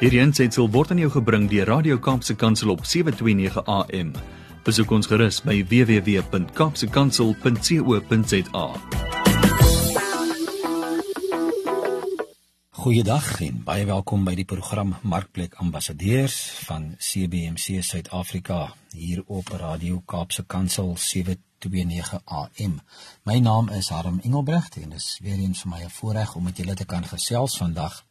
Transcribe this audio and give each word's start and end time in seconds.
Hierdie 0.00 0.22
aanseit 0.24 0.56
word 0.56 0.94
aan 0.94 1.02
jou 1.02 1.10
gebring 1.12 1.42
deur 1.50 1.66
Radio 1.68 1.98
Kaapse 2.00 2.32
Kansel 2.32 2.70
op 2.72 2.86
7:29 2.88 3.60
AM. 3.68 4.16
Besoek 4.64 4.90
ons 4.96 5.04
gerus 5.06 5.44
by 5.44 5.60
www.kapsekansel.co.za. 5.68 8.66
Goeiedag 12.80 13.40
en 13.44 13.60
baie 13.64 13.84
welkom 13.84 14.24
by 14.24 14.34
die 14.40 14.48
program 14.48 14.96
Markplek 15.02 15.54
Ambassadeurs 15.60 16.64
van 16.64 16.96
CBC 16.96 17.84
Suid-Afrika 17.84 18.72
hier 18.96 19.20
op 19.26 19.48
Radio 19.52 20.00
Kaapse 20.00 20.44
Kansel 20.46 20.96
729 20.96 22.20
AM. 22.24 22.80
My 23.28 23.38
naam 23.38 23.68
is 23.68 23.92
Harm 23.92 24.20
Engelbrecht 24.24 24.76
en 24.80 24.96
dit 24.96 24.98
is 24.98 25.18
weer 25.20 25.36
eens 25.36 25.60
vir 25.60 25.70
my 25.70 25.84
'n 25.84 25.90
voorreg 25.90 26.34
om 26.34 26.42
met 26.42 26.56
julle 26.56 26.74
te 26.74 26.84
kan 26.84 27.04
gesels 27.04 27.56
vandag 27.56 28.08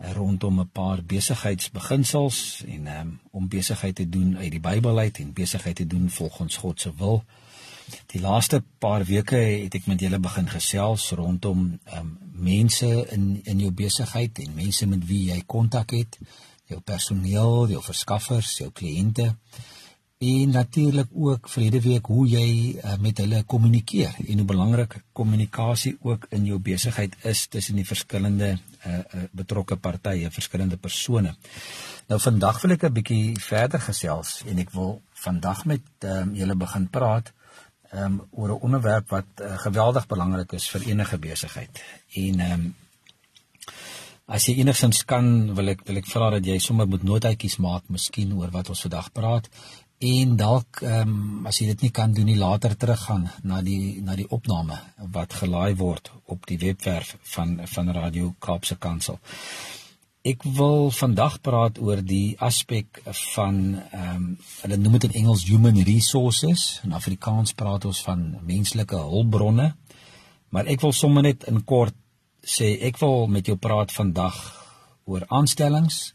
rondom 0.00 0.60
'n 0.60 0.70
paar 0.72 1.04
besigheidsbeginsels 1.04 2.64
en 2.66 2.86
um, 2.86 3.20
om 3.30 3.48
besigheid 3.48 3.94
te 3.94 4.08
doen 4.08 4.36
uit 4.36 4.50
die 4.50 4.60
Bybel 4.60 4.98
uit 4.98 5.18
en 5.18 5.32
besigheid 5.32 5.76
te 5.76 5.86
doen 5.86 6.10
volgens 6.10 6.56
God 6.56 6.80
se 6.80 6.92
wil. 6.96 7.24
Die 8.06 8.20
laaste 8.20 8.64
paar 8.78 9.04
weke 9.04 9.36
het 9.36 9.74
ek 9.74 9.86
met 9.86 10.00
julle 10.00 10.18
begin 10.18 10.48
gesels 10.48 11.10
rondom 11.10 11.78
um, 11.98 12.18
mense 12.32 13.06
in 13.10 13.40
in 13.44 13.58
jou 13.58 13.72
besigheid 13.72 14.38
en 14.38 14.54
mense 14.54 14.86
met 14.86 15.06
wie 15.06 15.24
jy 15.32 15.42
kontak 15.46 15.90
het, 15.90 16.18
jou 16.66 16.80
personeel, 16.80 17.68
jou 17.68 17.82
verskaffers, 17.82 18.56
jou 18.58 18.70
kliënte 18.70 19.36
en 20.20 20.50
natuurlik 20.50 21.08
ook 21.12 21.48
vrede 21.48 21.80
week 21.80 22.06
hoe 22.06 22.26
jy 22.28 22.48
uh, 22.76 22.96
met 23.00 23.22
hulle 23.22 23.38
kommunikeer 23.48 24.18
en 24.26 24.42
hoe 24.42 24.44
belangrik 24.44 24.98
kommunikasie 25.16 25.94
ook 26.04 26.26
in 26.36 26.44
jou 26.44 26.58
besigheid 26.60 27.16
is 27.24 27.46
tussen 27.48 27.80
die 27.80 27.86
verskillende 27.88 28.50
uh, 28.50 28.98
uh, 28.98 29.22
betrokke 29.32 29.78
partye, 29.80 30.28
verskillende 30.30 30.76
persone. 30.76 31.32
Nou 32.12 32.20
vandag 32.20 32.60
wil 32.60 32.76
ek 32.76 32.84
'n 32.84 32.92
bietjie 33.00 33.40
verder 33.40 33.80
gesels 33.80 34.42
en 34.44 34.60
ek 34.60 34.76
wil 34.76 35.00
vandag 35.24 35.64
met 35.64 35.88
um, 36.04 36.36
julle 36.36 36.54
begin 36.54 36.88
praat 36.88 37.32
um, 37.92 38.20
oor 38.30 38.48
'n 38.48 38.60
onderwerp 38.60 39.08
wat 39.08 39.40
uh, 39.40 39.56
geweldig 39.58 40.06
belangrik 40.06 40.52
is 40.52 40.68
vir 40.68 40.88
enige 40.92 41.18
besigheid. 41.18 41.84
En 42.14 42.40
um, 42.40 42.74
as 44.26 44.44
jy 44.44 44.60
enigsins 44.60 45.04
kan, 45.04 45.54
wil 45.54 45.68
ek 45.68 45.86
wil 45.86 45.96
ek 45.96 46.12
vra 46.12 46.30
dat 46.30 46.44
jy 46.44 46.58
sommer 46.58 46.86
moet 46.86 47.02
notaatjies 47.02 47.56
maak 47.56 47.88
miskien 47.88 48.36
oor 48.36 48.50
wat 48.50 48.68
ons 48.68 48.80
vandag 48.84 49.12
praat 49.12 49.48
en 50.00 50.36
dalk 50.36 50.80
ehm 50.80 51.08
um, 51.08 51.46
as 51.46 51.58
jy 51.60 51.66
dit 51.74 51.82
nie 51.84 51.90
kan 51.92 52.12
doen 52.16 52.24
nie 52.24 52.38
later 52.40 52.72
teruggaan 52.76 53.26
na 53.44 53.60
die 53.60 54.00
na 54.00 54.14
die 54.16 54.28
opname 54.32 54.78
wat 55.16 55.34
gelaai 55.36 55.76
word 55.76 56.08
op 56.24 56.46
die 56.48 56.56
webwerf 56.58 57.16
van 57.34 57.60
van 57.74 57.92
Radio 57.92 58.32
Kaapse 58.38 58.76
Kansel. 58.76 59.18
Ek 60.24 60.42
wil 60.44 60.90
vandag 60.90 61.40
praat 61.40 61.78
oor 61.78 62.00
die 62.00 62.36
aspek 62.38 63.02
van 63.34 63.58
ehm 63.76 64.16
um, 64.16 64.30
hulle 64.62 64.78
noem 64.80 64.96
dit 64.98 65.10
in 65.10 65.18
Engels 65.22 65.44
human 65.50 65.82
resources 65.84 66.80
en 66.84 66.96
Afrikaans 66.96 67.52
praat 67.52 67.84
ons 67.84 68.00
van 68.08 68.24
menslike 68.40 68.96
hulpbronne. 68.96 69.74
Maar 70.48 70.66
ek 70.66 70.80
wil 70.80 70.96
sommer 70.96 71.22
net 71.28 71.44
in 71.44 71.60
kort 71.64 71.96
sê 72.40 72.72
ek 72.88 72.96
wil 73.04 73.28
met 73.28 73.46
jou 73.46 73.56
praat 73.56 73.92
vandag 73.92 74.40
oor 75.04 75.28
aanstellings 75.28 76.14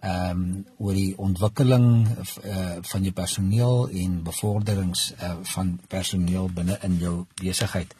ehm 0.00 0.30
um, 0.30 0.66
oor 0.78 0.94
die 0.94 1.14
ontwikkeling 1.16 1.86
uh, 2.08 2.76
van 2.82 3.02
jou 3.02 3.12
personeel 3.12 3.88
en 3.88 4.22
bevorderings 4.22 5.12
uh, 5.22 5.32
van 5.54 5.80
personeel 5.88 6.50
binne 6.54 6.78
in 6.82 6.98
jou 7.02 7.24
besigheid. 7.42 7.94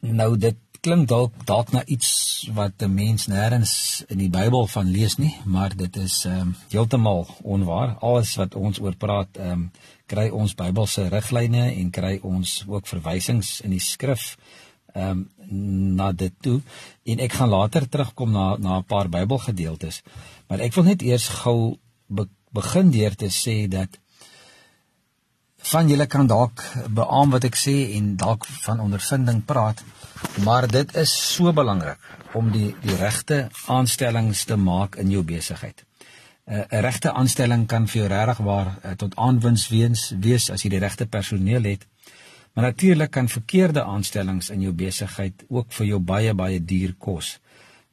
Nou 0.00 0.36
dit 0.36 0.58
klink 0.82 1.08
dalk 1.08 1.44
dalk 1.46 1.70
na 1.72 1.84
iets 1.86 2.10
wat 2.54 2.82
'n 2.82 2.94
mens 2.94 3.26
nêrens 3.26 4.04
in 4.08 4.18
die 4.18 4.30
Bybel 4.30 4.66
van 4.66 4.90
lees 4.90 5.16
nie, 5.16 5.36
maar 5.44 5.76
dit 5.76 5.96
is 5.96 6.24
ehm 6.24 6.40
um, 6.40 6.56
heeltemal 6.68 7.26
onwaar. 7.42 7.96
Alles 8.00 8.34
wat 8.34 8.54
ons 8.54 8.80
oor 8.80 8.96
praat, 8.96 9.36
ehm 9.36 9.50
um, 9.50 9.70
kry 10.06 10.28
ons 10.28 10.54
Bybelse 10.54 11.08
riglyne 11.08 11.72
en 11.74 11.90
kry 11.90 12.18
ons 12.22 12.64
ook 12.66 12.86
verwysings 12.86 13.60
in 13.60 13.70
die 13.70 13.80
skrif 13.80 14.36
ehm 14.92 15.08
um, 15.08 15.28
na 15.52 16.12
dit 16.12 16.34
toe 16.40 16.60
en 17.04 17.18
ek 17.18 17.32
gaan 17.38 17.52
later 17.52 17.88
terugkom 17.88 18.32
na 18.32 18.56
na 18.56 18.78
'n 18.78 18.84
paar 18.84 19.08
Bybelgedeeltes. 19.08 20.02
Maar 20.48 20.60
ek 20.60 20.74
wil 20.74 20.84
net 20.84 21.02
eers 21.02 21.28
gou 21.28 21.78
be, 22.06 22.28
begin 22.52 22.90
deur 22.90 23.14
te 23.14 23.30
sê 23.30 23.68
dat 23.68 23.98
van 25.62 25.88
julle 25.88 26.06
kan 26.06 26.26
dalk 26.26 26.62
beamoen 26.88 27.30
wat 27.36 27.44
ek 27.44 27.56
sê 27.56 27.94
en 27.96 28.16
dalk 28.16 28.46
van 28.64 28.80
ondervinding 28.80 29.44
praat, 29.44 29.82
maar 30.44 30.66
dit 30.66 30.96
is 30.96 31.12
so 31.34 31.52
belangrik 31.52 31.98
om 32.34 32.50
die 32.50 32.74
die 32.82 32.96
regte 32.96 33.48
aanstellings 33.66 34.44
te 34.44 34.56
maak 34.56 34.96
in 34.96 35.10
jou 35.10 35.22
besigheid. 35.22 35.84
'n 36.46 36.54
uh, 36.54 36.80
Regte 36.80 37.12
aanstelling 37.12 37.66
kan 37.66 37.86
vir 37.86 38.00
jou 38.00 38.08
regtig 38.08 38.38
waar 38.44 38.68
uh, 38.84 38.90
tot 38.98 39.16
aanwins 39.16 39.68
wees, 39.68 40.12
wees 40.18 40.50
as 40.50 40.62
jy 40.62 40.70
die 40.70 40.82
regte 40.82 41.06
personeel 41.06 41.62
het. 41.62 41.86
Maar 42.52 42.64
natuurlik 42.64 43.10
kan 43.10 43.28
verkeerde 43.28 43.84
aanstellings 43.84 44.50
in 44.50 44.60
jou 44.60 44.72
besigheid 44.72 45.44
ook 45.48 45.72
vir 45.72 45.86
jou 45.86 46.00
baie 46.00 46.34
baie 46.34 46.64
duur 46.64 46.94
kos. 46.98 47.38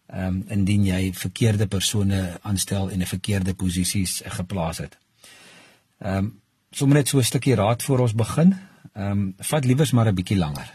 Ehm 0.09 0.25
um, 0.25 0.43
indien 0.47 0.85
jy 0.85 1.13
verkeerde 1.13 1.67
persone 1.67 2.39
aanstel 2.41 2.89
en 2.89 2.99
'n 2.99 3.05
verkeerde 3.05 3.53
posisies 3.53 4.21
geplaas 4.25 4.77
het. 4.77 4.97
Ehm 5.99 6.17
um, 6.17 6.41
sommer 6.71 6.97
net 6.97 7.07
so 7.07 7.17
'n 7.17 7.23
stukkie 7.23 7.55
raad 7.55 7.83
voor 7.83 7.99
ons 7.99 8.15
begin. 8.15 8.55
Ehm 8.93 9.11
um, 9.11 9.33
vat 9.37 9.65
liewers 9.65 9.91
maar 9.91 10.07
'n 10.07 10.15
bietjie 10.15 10.37
langer. 10.37 10.73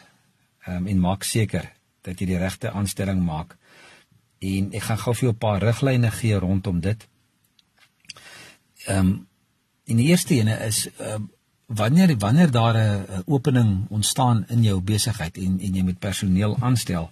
Ehm 0.64 0.76
um, 0.76 0.86
en 0.86 1.00
maak 1.00 1.22
seker 1.22 1.72
dat 2.00 2.18
jy 2.18 2.26
die 2.26 2.38
regte 2.38 2.70
aanstelling 2.70 3.24
maak. 3.24 3.56
En 4.38 4.72
ek 4.72 4.82
gaan 4.82 4.98
gou 4.98 5.14
vir 5.14 5.22
jou 5.22 5.32
'n 5.32 5.38
paar 5.38 5.62
riglyne 5.62 6.10
gee 6.10 6.38
rondom 6.38 6.80
dit. 6.80 7.08
Ehm 8.86 8.98
um, 8.98 9.28
en 9.84 9.96
die 9.96 10.06
eerste 10.06 10.34
ene 10.34 10.56
is 10.66 10.88
ehm 10.98 11.14
um, 11.14 11.30
wanneer 11.66 12.16
wanneer 12.18 12.50
daar 12.50 12.76
'n 12.76 13.22
opening 13.26 13.86
ontstaan 13.88 14.44
in 14.48 14.62
jou 14.62 14.80
besigheid 14.80 15.36
en 15.36 15.60
en 15.60 15.74
jy 15.74 15.82
moet 15.82 15.98
personeel 15.98 16.56
aanstel 16.60 17.10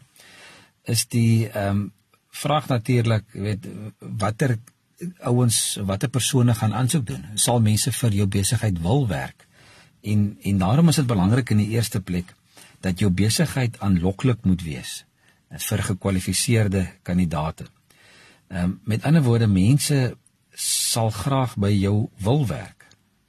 is 0.82 1.06
die 1.08 1.48
ehm 1.48 1.68
um, 1.68 1.92
vraag 2.28 2.68
natuurlik 2.68 3.24
weet 3.32 3.66
watter 3.98 4.58
ouens 5.20 5.78
watter 5.84 6.08
persone 6.08 6.54
gaan 6.54 6.74
aansoek 6.74 7.06
doen? 7.06 7.24
Sal 7.34 7.60
mense 7.60 7.92
vir 7.92 8.10
jou 8.10 8.26
besigheid 8.26 8.80
wil 8.80 9.06
werk? 9.08 9.46
En 10.00 10.38
en 10.42 10.58
daarom 10.58 10.88
is 10.88 10.96
dit 10.96 11.06
belangrik 11.06 11.50
in 11.50 11.56
die 11.56 11.68
eerste 11.68 12.00
plek 12.00 12.34
dat 12.80 12.98
jou 12.98 13.10
besigheid 13.10 13.80
aanloklik 13.80 14.44
moet 14.44 14.62
wees 14.62 15.04
vir 15.68 15.82
gekwalifiseerde 15.82 16.86
kandidaate 17.02 17.66
ehm 18.48 18.64
um, 18.64 18.80
met 18.84 19.04
ander 19.04 19.22
woorde 19.22 19.46
mense 19.46 20.16
sal 20.54 21.10
graag 21.10 21.56
by 21.56 21.70
jou 21.70 22.08
wil 22.18 22.46
werk 22.46 22.81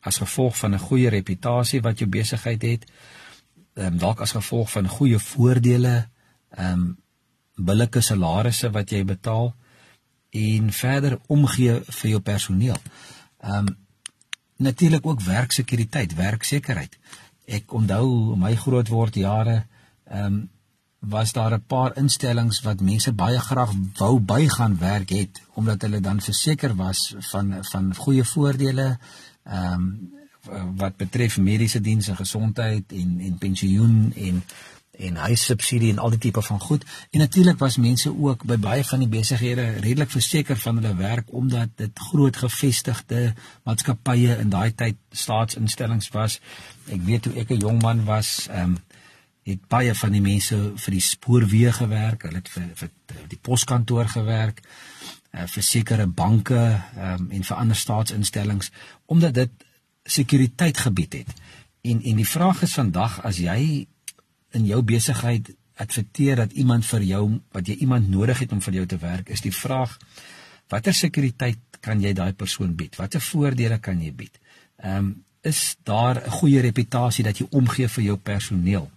as 0.03 0.19
gevolg 0.21 0.57
van 0.57 0.73
'n 0.73 0.85
goeie 0.87 1.09
reputasie 1.09 1.81
wat 1.81 1.99
jou 1.99 2.09
besigheid 2.09 2.61
het, 2.61 2.83
ehm 3.73 3.93
um, 3.93 3.97
dalk 3.97 4.21
as 4.21 4.31
gevolg 4.31 4.71
van 4.71 4.87
goeie 4.87 5.19
voordele, 5.19 6.07
ehm 6.49 6.71
um, 6.71 6.97
billike 7.55 8.01
salarisse 8.01 8.69
wat 8.71 8.89
jy 8.89 9.03
betaal 9.05 9.53
en 10.29 10.71
verder 10.71 11.19
omgee 11.27 11.81
vir 11.87 12.09
jou 12.09 12.19
personeel. 12.19 12.81
Ehm 13.39 13.67
um, 13.67 13.77
natuurlik 14.57 15.05
ook 15.05 15.21
werksekuriteit, 15.21 16.15
werksekerheid. 16.15 16.97
Ek 17.45 17.73
onthou 17.73 18.35
my 18.35 18.55
grootword 18.55 19.15
jare 19.15 19.65
ehm 20.05 20.25
um, 20.25 20.49
was 21.03 21.31
daar 21.31 21.53
'n 21.53 21.65
paar 21.67 21.97
instellings 21.97 22.61
wat 22.61 22.81
mense 22.81 23.13
baie 23.13 23.39
graag 23.39 23.71
wou 23.97 24.19
bygaan 24.19 24.77
werk 24.77 25.09
het 25.09 25.41
omdat 25.53 25.81
hulle 25.81 25.99
dan 25.99 26.21
verseker 26.21 26.75
was 26.75 27.15
van 27.19 27.57
van 27.61 27.95
goeie 27.95 28.23
voordele 28.23 28.97
ehm 29.43 29.73
um, 29.73 30.11
wat 30.75 30.97
betref 30.99 31.37
mediese 31.39 31.79
dienste, 31.81 32.15
gesondheid 32.15 32.91
en 32.91 33.19
en 33.19 33.37
pensioen 33.39 34.11
en 34.15 34.43
en 34.93 35.15
huissubsidie 35.15 35.89
en 35.91 35.97
al 35.97 36.09
die 36.13 36.19
tipe 36.27 36.41
van 36.41 36.59
goed. 36.59 36.83
En 37.09 37.19
natuurlik 37.19 37.57
was 37.57 37.77
mense 37.77 38.11
ook 38.17 38.43
by 38.45 38.57
baie 38.61 38.83
van 38.85 39.01
die 39.01 39.09
besighede 39.09 39.65
redelik 39.81 40.11
verseker 40.13 40.57
van 40.57 40.81
hulle 40.81 40.95
werk 40.95 41.31
omdat 41.33 41.69
dit 41.75 41.99
groot 42.09 42.37
gevestigde 42.37 43.33
maatskappye 43.63 44.37
in 44.37 44.49
daai 44.53 44.75
tyd 44.75 44.99
staatsinstellings 45.09 46.11
was. 46.13 46.39
Ek 46.85 47.01
weet 47.07 47.21
toe 47.21 47.33
ek 47.41 47.49
'n 47.49 47.65
jong 47.65 47.81
man 47.81 48.03
was, 48.05 48.47
ehm 48.49 48.75
um, 48.75 48.77
het 49.43 49.67
baie 49.67 49.95
van 49.95 50.11
die 50.11 50.21
mense 50.21 50.57
vir 50.75 50.91
die 50.91 51.03
spoorweë 51.03 51.71
gewerk, 51.71 52.21
hulle 52.21 52.39
het 52.39 52.49
vir, 52.49 52.69
vir 52.75 52.89
die 53.27 53.39
poskantoor 53.41 54.07
gewerk. 54.07 54.61
Eh, 55.33 55.47
vir 55.49 55.63
sekere 55.65 56.05
banke 56.05 56.59
um, 56.93 57.31
en 57.33 57.45
vir 57.47 57.57
ander 57.57 57.77
staatsinstellings 57.77 58.69
omdat 59.09 59.33
dit 59.33 59.63
sekuriteit 60.05 60.77
gebied 60.77 61.13
het. 61.13 61.31
En 61.81 62.03
en 62.03 62.19
die 62.21 62.27
vraag 62.27 62.61
is 62.61 62.75
vandag 62.77 63.15
as 63.25 63.39
jy 63.41 63.87
in 64.53 64.67
jou 64.69 64.81
besigheid 64.85 65.49
adverteer 65.73 66.43
dat 66.43 66.53
iemand 66.53 66.85
vir 66.85 67.07
jou 67.09 67.23
wat 67.49 67.67
jy 67.67 67.79
iemand 67.81 68.09
nodig 68.13 68.43
het 68.45 68.53
om 68.53 68.61
vir 68.61 68.77
jou 68.77 68.85
te 68.85 68.99
werk, 69.01 69.29
is 69.33 69.41
die 69.41 69.55
vraag 69.55 69.97
watter 70.69 70.93
sekuriteit 70.93 71.81
kan 71.81 72.01
jy 72.01 72.13
daai 72.13 72.33
persoon 72.37 72.75
bied? 72.77 72.95
Watter 73.01 73.21
voordele 73.21 73.79
kan 73.81 74.01
jy 74.01 74.13
bied? 74.13 74.37
Ehm 74.77 74.97
um, 74.97 75.13
is 75.41 75.75
daar 75.83 76.21
'n 76.21 76.29
goeie 76.29 76.61
reputasie 76.61 77.23
dat 77.23 77.37
jy 77.37 77.47
omgee 77.49 77.87
vir 77.87 78.03
jou 78.03 78.17
personeel? 78.17 78.91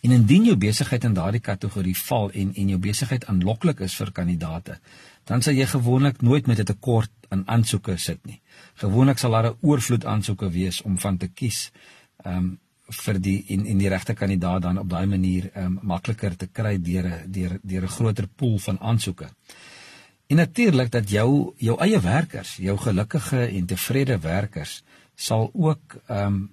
En 0.00 0.10
indien 0.10 0.44
jou 0.44 0.56
besigheid 0.56 1.04
in 1.04 1.14
daardie 1.14 1.40
kategorie 1.40 1.96
val 1.96 2.30
en 2.30 2.54
en 2.54 2.68
jou 2.68 2.78
besigheid 2.78 3.24
aanloklik 3.26 3.80
is 3.80 3.94
vir 3.94 4.12
kandidaate, 4.12 4.78
dan 5.26 5.42
sal 5.42 5.58
jy 5.58 5.66
gewoonlik 5.66 6.22
nooit 6.22 6.46
met 6.46 6.60
'n 6.60 6.64
tekort 6.64 7.10
aan 7.28 7.42
aansoeke 7.46 7.96
sit 7.96 8.26
nie. 8.26 8.40
Gewoonlik 8.74 9.18
sal 9.18 9.30
daar 9.30 9.50
'n 9.50 9.58
oorvloed 9.60 10.04
aansoeke 10.04 10.50
wees 10.50 10.82
om 10.82 10.98
van 10.98 11.16
te 11.16 11.28
kies. 11.28 11.70
Ehm 12.24 12.36
um, 12.36 12.58
vir 12.88 13.20
die 13.20 13.44
en 13.48 13.66
en 13.66 13.78
die 13.78 13.88
regte 13.88 14.14
kandidaat 14.14 14.62
dan 14.62 14.78
op 14.78 14.88
daai 14.88 15.06
manier 15.06 15.50
ehm 15.52 15.64
um, 15.64 15.78
makliker 15.82 16.36
te 16.36 16.46
kry 16.46 16.78
deur 16.82 17.06
'n 17.06 17.32
deur 17.32 17.58
deur 17.62 17.82
'n 17.82 17.96
groter 17.98 18.26
pool 18.28 18.58
van 18.58 18.78
aansoeke. 18.80 19.28
En 20.26 20.36
natuurlik 20.36 20.90
dat 20.90 21.10
jou 21.10 21.54
jou 21.56 21.80
eie 21.80 22.00
werkers, 22.00 22.56
jou 22.56 22.78
gelukkige 22.78 23.46
en 23.46 23.66
tevrede 23.66 24.18
werkers 24.18 24.82
sal 25.14 25.50
ook 25.52 25.96
ehm 26.06 26.26
um, 26.26 26.50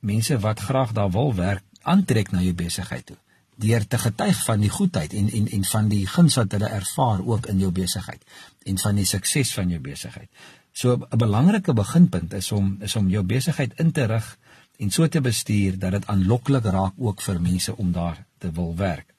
mense 0.00 0.38
wat 0.38 0.60
graag 0.60 0.92
daar 0.92 1.10
wil 1.10 1.34
werk 1.34 1.64
aantrek 1.82 2.30
na 2.30 2.40
jou 2.40 2.54
besigheid 2.54 3.06
toe 3.06 3.16
deur 3.58 3.86
te 3.86 3.98
getuig 3.98 4.44
van 4.44 4.62
die 4.62 4.70
goedheid 4.70 5.14
en 5.18 5.30
en 5.30 5.48
en 5.56 5.64
van 5.64 5.88
die 5.90 6.06
guns 6.06 6.38
wat 6.38 6.52
hulle 6.54 6.70
ervaar 6.70 7.24
ook 7.26 7.46
in 7.50 7.58
jou 7.58 7.70
besigheid 7.74 8.22
en 8.70 8.78
van 8.78 9.00
die 9.00 9.06
sukses 9.06 9.52
van 9.54 9.70
jou 9.74 9.80
besigheid. 9.82 10.28
So 10.72 10.94
'n 10.96 11.18
belangrike 11.18 11.72
beginpunt 11.74 12.32
is 12.32 12.52
om 12.52 12.76
is 12.80 12.96
om 12.96 13.08
jou 13.08 13.22
besigheid 13.22 13.72
in 13.80 13.92
te 13.92 14.04
rig 14.04 14.38
en 14.78 14.90
so 14.90 15.08
te 15.08 15.20
bestuur 15.20 15.78
dat 15.78 15.90
dit 15.90 16.06
aanloklik 16.06 16.64
raak 16.64 16.94
ook 16.96 17.20
vir 17.20 17.40
mense 17.40 17.76
om 17.76 17.92
daar 17.92 18.24
te 18.38 18.50
wil 18.52 18.76
werk. 18.76 19.14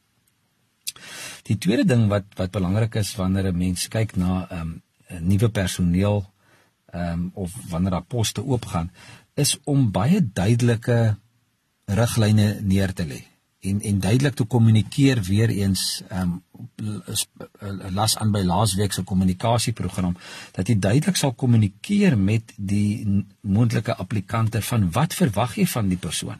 Die 1.43 1.57
tweede 1.57 1.85
ding 1.85 2.07
wat 2.07 2.23
wat 2.35 2.51
belangrik 2.51 2.95
is 2.95 3.15
wanneer 3.15 3.51
'n 3.51 3.57
mens 3.57 3.87
kyk 3.87 4.15
na 4.15 4.47
'n 4.49 4.59
um, 4.59 4.81
nuwe 5.19 5.49
personeel 5.49 6.31
ehm 6.91 7.11
um, 7.11 7.31
of 7.33 7.51
wanneer 7.69 7.91
daar 7.91 8.07
poste 8.07 8.45
oopgaan 8.45 8.91
is 9.33 9.57
om 9.63 9.91
baie 9.91 10.29
duidelike 10.33 11.17
riglyne 11.85 12.59
neer 12.61 12.93
te 12.93 13.05
lê 13.05 13.21
en 13.59 13.81
en 13.81 13.99
duidelik 13.99 14.35
te 14.35 14.43
kommunikeer 14.43 15.21
weer 15.21 15.49
eens 15.49 16.01
ehm 16.07 16.41
um, 16.77 17.03
las 17.91 18.17
aan 18.17 18.31
by 18.31 18.41
laasweek 18.43 18.93
se 18.93 19.03
kommunikasieprogram 19.03 20.15
dat 20.51 20.67
jy 20.67 20.79
duidelik 20.79 21.15
sal 21.15 21.33
kommunikeer 21.33 22.17
met 22.17 22.53
die 22.55 23.25
moontlike 23.41 23.95
applikante 23.95 24.61
van 24.61 24.91
wat 24.91 25.13
verwag 25.13 25.55
jy 25.55 25.67
van 25.67 25.87
die 25.87 25.97
persoon. 25.97 26.39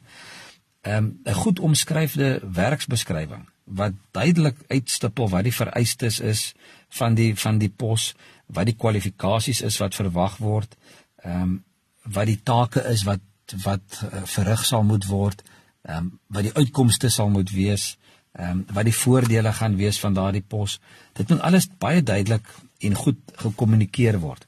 Ehm 0.81 0.95
um, 1.04 1.19
'n 1.24 1.33
goed 1.33 1.60
omskryfde 1.60 2.42
werksbeskrywing 2.54 3.48
wat 3.63 3.94
duidelik 4.12 4.57
uitstipel 4.68 5.30
wat 5.30 5.44
die 5.44 5.56
vereistes 5.56 6.19
is 6.19 6.54
van 6.89 7.13
die 7.13 7.36
van 7.36 7.57
die 7.57 7.69
pos, 7.69 8.15
wat 8.45 8.65
die 8.65 8.75
kwalifikasies 8.75 9.62
is 9.62 9.77
wat 9.77 9.95
verwag 9.95 10.38
word, 10.38 10.77
ehm 11.15 11.42
um, 11.42 11.63
wat 12.04 12.25
die 12.25 12.42
take 12.44 12.83
is 12.88 13.04
wat 13.04 13.19
wat 13.63 14.01
uh, 14.13 14.22
verrig 14.24 14.65
sal 14.65 14.83
moet 14.83 15.06
word 15.06 15.42
ehm 15.42 15.59
um, 15.88 16.12
wat 16.28 16.44
die 16.44 16.54
uitkomste 16.56 17.10
sal 17.10 17.30
moet 17.30 17.52
wees, 17.52 17.98
ehm 18.31 18.50
um, 18.50 18.66
wat 18.74 18.86
die 18.86 18.96
voordele 18.96 19.54
gaan 19.54 19.76
wees 19.76 20.00
van 20.00 20.14
daardie 20.14 20.46
pos. 20.48 20.80
Dit 21.14 21.30
moet 21.30 21.42
alles 21.42 21.68
baie 21.78 22.04
duidelik 22.04 22.46
en 22.80 22.96
goed 22.96 23.18
gekommunikeer 23.36 24.20
word. 24.20 24.48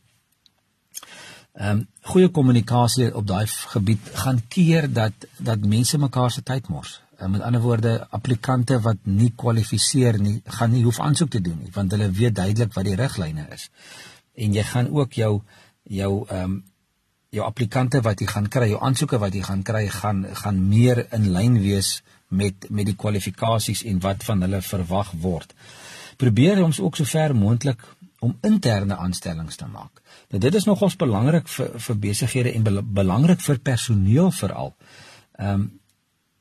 Ehm 1.53 1.69
um, 1.69 1.87
goeie 2.01 2.29
kommunikasie 2.29 3.09
op 3.15 3.27
daai 3.27 3.47
gebied 3.47 4.11
gaan 4.23 4.41
keer 4.47 4.93
dat 4.93 5.27
dat 5.37 5.65
mense 5.65 5.97
mekaar 5.97 6.31
se 6.31 6.43
tyd 6.43 6.69
mors. 6.69 7.01
Uh, 7.19 7.27
met 7.27 7.41
ander 7.41 7.61
woorde, 7.61 8.07
applikante 8.09 8.79
wat 8.81 8.97
nie 9.03 9.33
kwalifiseer 9.35 10.17
nie, 10.19 10.41
gaan 10.45 10.71
nie 10.71 10.83
hoef 10.83 10.99
aansoek 10.99 11.29
te 11.29 11.41
doen 11.41 11.59
nie, 11.61 11.71
want 11.73 11.91
hulle 11.91 12.09
weet 12.11 12.35
duidelik 12.35 12.73
wat 12.73 12.85
die 12.85 12.95
riglyne 12.95 13.45
is. 13.53 13.69
En 14.33 14.53
jy 14.53 14.63
gaan 14.63 14.89
ook 14.89 15.13
jou 15.13 15.41
jou 15.83 16.11
ehm 16.27 16.43
um, 16.43 16.59
jou 17.31 17.45
applikante 17.47 18.01
wat 18.03 18.19
jy 18.19 18.27
gaan 18.27 18.49
kry, 18.51 18.67
jou 18.73 18.79
aansoeke 18.83 19.19
wat 19.21 19.35
jy 19.35 19.43
gaan 19.45 19.63
kry, 19.63 19.85
gaan 19.87 20.25
gaan 20.35 20.59
meer 20.67 21.05
in 21.15 21.29
lyn 21.31 21.55
wees 21.63 22.01
met 22.27 22.67
met 22.69 22.89
die 22.89 22.95
kwalifikasies 22.95 23.85
en 23.87 24.01
wat 24.03 24.25
van 24.27 24.43
hulle 24.43 24.59
verwag 24.61 25.13
word. 25.23 25.53
Probeer 26.19 26.63
ons 26.63 26.79
ook 26.83 26.99
so 26.99 27.07
ver 27.07 27.35
moontlik 27.35 27.83
om 28.19 28.35
interne 28.45 28.97
aanstellings 28.99 29.55
te 29.55 29.65
maak. 29.65 30.01
Nou 30.29 30.41
dit 30.43 30.55
is 30.55 30.67
nogals 30.67 30.97
belangrik 30.99 31.47
vir 31.47 31.71
vir 31.85 32.01
besighede 32.07 32.51
en 32.53 32.67
be, 32.67 32.81
belangrik 32.99 33.41
vir 33.47 33.63
personeel 33.71 34.31
veral. 34.31 34.75
Ehm 35.39 35.53
um, 35.53 35.69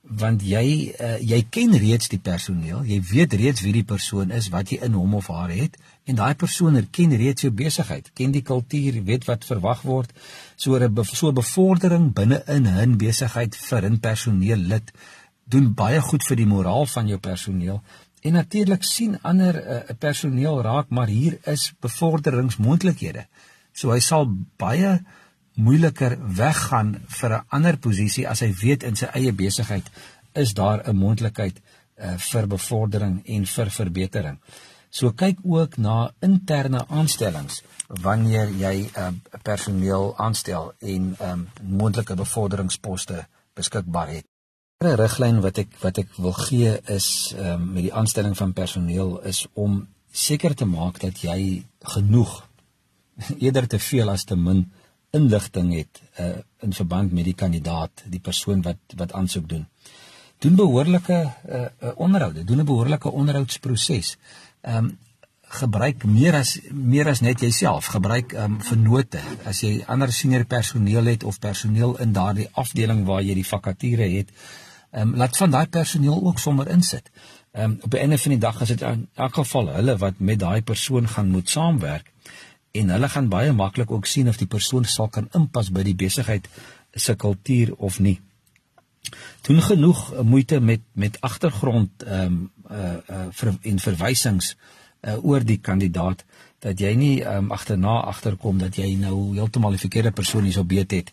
want 0.03 0.43
jy 0.43 0.93
uh, 0.97 1.17
jy 1.21 1.43
ken 1.53 1.75
reeds 1.77 2.09
die 2.09 2.21
personeel, 2.23 2.81
jy 2.89 3.01
weet 3.11 3.35
reeds 3.37 3.61
wie 3.63 3.75
die 3.77 3.85
persoon 3.85 4.33
is, 4.33 4.49
wat 4.51 4.73
jy 4.73 4.81
in 4.87 4.97
hom 4.97 5.15
of 5.19 5.29
haar 5.29 5.53
het 5.53 5.77
en 6.09 6.17
daai 6.17 6.35
persoon 6.35 6.79
ken 6.91 7.13
reeds 7.17 7.45
jou 7.45 7.53
besigheid, 7.53 8.09
ken 8.17 8.33
die 8.33 8.43
kultuur, 8.43 9.03
weet 9.05 9.29
wat 9.29 9.45
verwag 9.45 9.83
word. 9.85 10.11
So 10.57 10.77
'n 10.77 11.05
so 11.05 11.33
bevordering 11.33 12.13
binne 12.15 12.43
in 12.49 12.67
'n 12.67 12.97
besigheid 12.97 13.55
vir 13.55 13.85
'n 13.85 14.01
personeel 14.01 14.59
lid 14.59 14.93
doen 15.45 15.75
baie 15.75 16.01
goed 16.01 16.25
vir 16.25 16.37
die 16.37 16.47
moraal 16.47 16.87
van 16.87 17.07
jou 17.09 17.19
personeel. 17.19 17.83
En 18.23 18.33
natuurlik 18.33 18.83
sien 18.83 19.19
ander 19.23 19.55
'n 19.55 19.83
uh, 19.91 19.97
personeel 19.99 20.63
raak, 20.63 20.89
maar 20.89 21.09
hier 21.09 21.39
is 21.45 21.73
bevorderingsmoontlikhede. 21.81 23.27
So 23.73 23.91
hy 23.91 24.01
sal 24.01 24.27
baie 24.57 25.01
moeiliker 25.67 26.17
weggaan 26.37 26.91
vir 27.19 27.31
'n 27.37 27.45
ander 27.49 27.77
posisie 27.77 28.29
as 28.29 28.41
hy 28.41 28.53
weet 28.63 28.83
in 28.83 28.97
sy 28.97 29.07
eie 29.15 29.33
besigheid 29.33 29.87
is 30.35 30.55
daar 30.55 30.83
'n 30.87 30.97
moontlikheid 30.97 31.61
uh, 31.61 32.17
vir 32.17 32.47
bevordering 32.47 33.23
en 33.27 33.47
vir 33.47 33.71
verbetering. 33.71 34.39
So 34.91 35.13
kyk 35.13 35.39
ook 35.43 35.77
na 35.77 36.11
interne 36.21 36.85
aanstellings 36.89 37.63
wanneer 38.03 38.49
jy 38.49 38.91
'n 38.91 38.91
uh, 38.99 39.39
personeel 39.43 40.15
aanstel 40.17 40.73
en 40.79 41.17
um, 41.23 41.49
moontlike 41.63 42.15
bevorderingsposte 42.15 43.27
beskikbaar 43.55 44.09
het. 44.09 44.25
'n 44.81 44.97
Riglyn 44.97 45.41
wat 45.41 45.59
ek 45.59 45.71
wat 45.81 45.99
ek 45.99 46.09
wil 46.17 46.33
gee 46.33 46.81
is 46.89 47.35
um, 47.39 47.73
met 47.73 47.83
die 47.83 47.95
aanstelling 47.95 48.37
van 48.37 48.53
personeel 48.53 49.21
is 49.21 49.47
om 49.53 49.89
seker 50.13 50.55
te 50.55 50.65
maak 50.65 51.01
dat 51.01 51.21
jy 51.23 51.65
genoeg 51.95 52.49
eerder 53.45 53.67
te 53.67 53.79
veel 53.79 54.11
as 54.11 54.25
te 54.25 54.37
min 54.37 54.73
inligting 55.11 55.75
het 55.75 56.03
uh, 56.21 56.39
in 56.63 56.73
verband 56.73 57.13
met 57.13 57.25
die 57.25 57.35
kandidaat, 57.35 58.05
die 58.07 58.21
persoon 58.23 58.63
wat 58.63 58.97
wat 58.97 59.13
aansoek 59.13 59.49
doen. 59.49 59.67
Doen 60.39 60.57
behoorlike 60.57 61.19
uh, 61.21 61.61
uh, 61.61 61.91
onderhoude, 61.97 62.45
doen 62.45 62.61
'n 62.61 62.65
behoorlike 62.65 63.11
onderhoudsproses. 63.11 64.17
Ehm 64.61 64.77
um, 64.85 64.99
gebruik 65.51 66.05
meer 66.05 66.35
as 66.39 66.59
meer 66.71 67.09
as 67.09 67.21
net 67.21 67.41
jouself, 67.41 67.87
gebruik 67.87 68.33
ehm 68.33 68.45
um, 68.45 68.61
vennote. 68.63 69.21
As 69.45 69.61
jy 69.61 69.83
ander 69.87 70.13
senior 70.13 70.45
personeel 70.45 71.05
het 71.05 71.25
of 71.25 71.39
personeel 71.39 71.99
in 71.99 72.13
daardie 72.13 72.49
afdeling 72.53 73.05
waar 73.05 73.23
jy 73.23 73.35
die 73.35 73.47
vakature 73.47 74.09
het, 74.17 74.31
ehm 74.91 75.09
um, 75.09 75.17
laat 75.17 75.37
van 75.37 75.51
daai 75.51 75.67
personeel 75.67 76.23
ook 76.23 76.39
sommer 76.39 76.69
insit. 76.69 77.11
Ehm 77.53 77.65
um, 77.65 77.79
op 77.83 77.91
die 77.91 78.01
einde 78.01 78.19
van 78.19 78.31
die 78.31 78.41
dag 78.41 78.61
is 78.61 78.69
dit 78.69 78.81
in 78.81 79.09
elk 79.15 79.35
geval 79.35 79.69
hulle 79.69 79.97
wat 79.97 80.19
met 80.19 80.39
daai 80.39 80.63
persoon 80.63 81.09
gaan 81.09 81.29
moet 81.29 81.51
saamwerk 81.51 82.13
en 82.73 82.91
hulle 82.95 83.09
gaan 83.09 83.29
baie 83.29 83.53
maklik 83.53 83.91
ook 83.91 84.07
sien 84.07 84.29
of 84.29 84.39
die 84.39 84.49
persoon 84.51 84.85
sal 84.85 85.09
kan 85.09 85.29
inpas 85.35 85.71
by 85.75 85.83
die 85.87 85.97
besigheid 85.99 86.49
se 86.95 87.15
kultuur 87.15 87.75
of 87.77 87.99
nie. 88.01 88.21
Doen 89.47 89.63
genoeg 89.63 90.23
moeite 90.23 90.61
met 90.61 90.81
met 90.93 91.21
agtergrond 91.21 92.05
ehm 92.07 92.27
um, 92.27 92.51
uh 92.71 92.97
uh 93.09 93.27
vir 93.33 93.55
en 93.63 93.79
verwysings 93.79 94.55
uh 95.01 95.25
oor 95.25 95.45
die 95.45 95.59
kandidaat 95.59 96.25
dat 96.61 96.81
jy 96.81 96.93
nie 96.95 97.15
ehm 97.23 97.47
um, 97.47 97.53
agterna 97.57 97.95
agterkom 98.13 98.59
dat 98.61 98.77
jy 98.77 98.95
nou 99.01 99.35
heeltemal 99.35 99.73
die 99.73 99.81
verkeerde 99.81 100.13
persoon 100.13 100.45
hier 100.45 100.53
sou 100.59 100.65
beet 100.65 100.93
het 100.93 101.13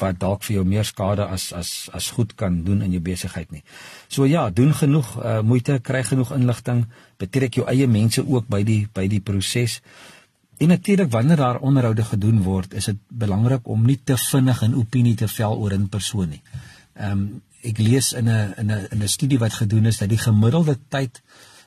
wat 0.00 0.18
dalk 0.20 0.44
vir 0.44 0.58
jou 0.58 0.64
meer 0.68 0.84
skade 0.84 1.24
as 1.24 1.52
as 1.56 1.88
as 1.92 2.10
goed 2.10 2.34
kan 2.36 2.62
doen 2.64 2.82
in 2.82 2.92
jou 2.92 3.00
besigheid 3.00 3.50
nie. 3.50 3.62
So 4.08 4.24
ja, 4.28 4.50
doen 4.50 4.74
genoeg 4.74 5.16
uh 5.24 5.40
moeite, 5.40 5.78
kry 5.80 6.02
genoeg 6.04 6.34
inligting, 6.36 6.84
betrek 7.16 7.56
jou 7.56 7.66
eie 7.68 7.86
mense 7.86 8.26
ook 8.26 8.48
by 8.48 8.62
die 8.62 8.88
by 8.94 9.08
die 9.08 9.20
proses. 9.20 9.80
En 10.56 10.68
natuurlik 10.68 11.10
wanneer 11.10 11.36
daar 11.36 11.60
onderhoude 11.60 12.04
gedoen 12.04 12.42
word, 12.42 12.74
is 12.74 12.84
dit 12.84 12.96
belangrik 13.08 13.68
om 13.68 13.84
nie 13.84 14.00
te 14.04 14.16
vinnig 14.16 14.62
'n 14.62 14.74
opinie 14.74 15.14
te 15.14 15.28
vel 15.28 15.56
oor 15.56 15.72
'n 15.72 15.88
persoon 15.88 16.28
nie. 16.28 16.42
Ehm 16.94 17.10
um, 17.10 17.42
ek 17.62 17.78
lees 17.78 18.12
in 18.12 18.28
'n 18.28 18.54
in 18.56 18.70
'n 18.70 18.86
in 18.90 19.02
'n 19.02 19.08
studie 19.08 19.38
wat 19.38 19.52
gedoen 19.52 19.86
is 19.86 19.98
dat 19.98 20.08
die 20.08 20.18
gemiddelde 20.18 20.78
tyd 20.88 21.22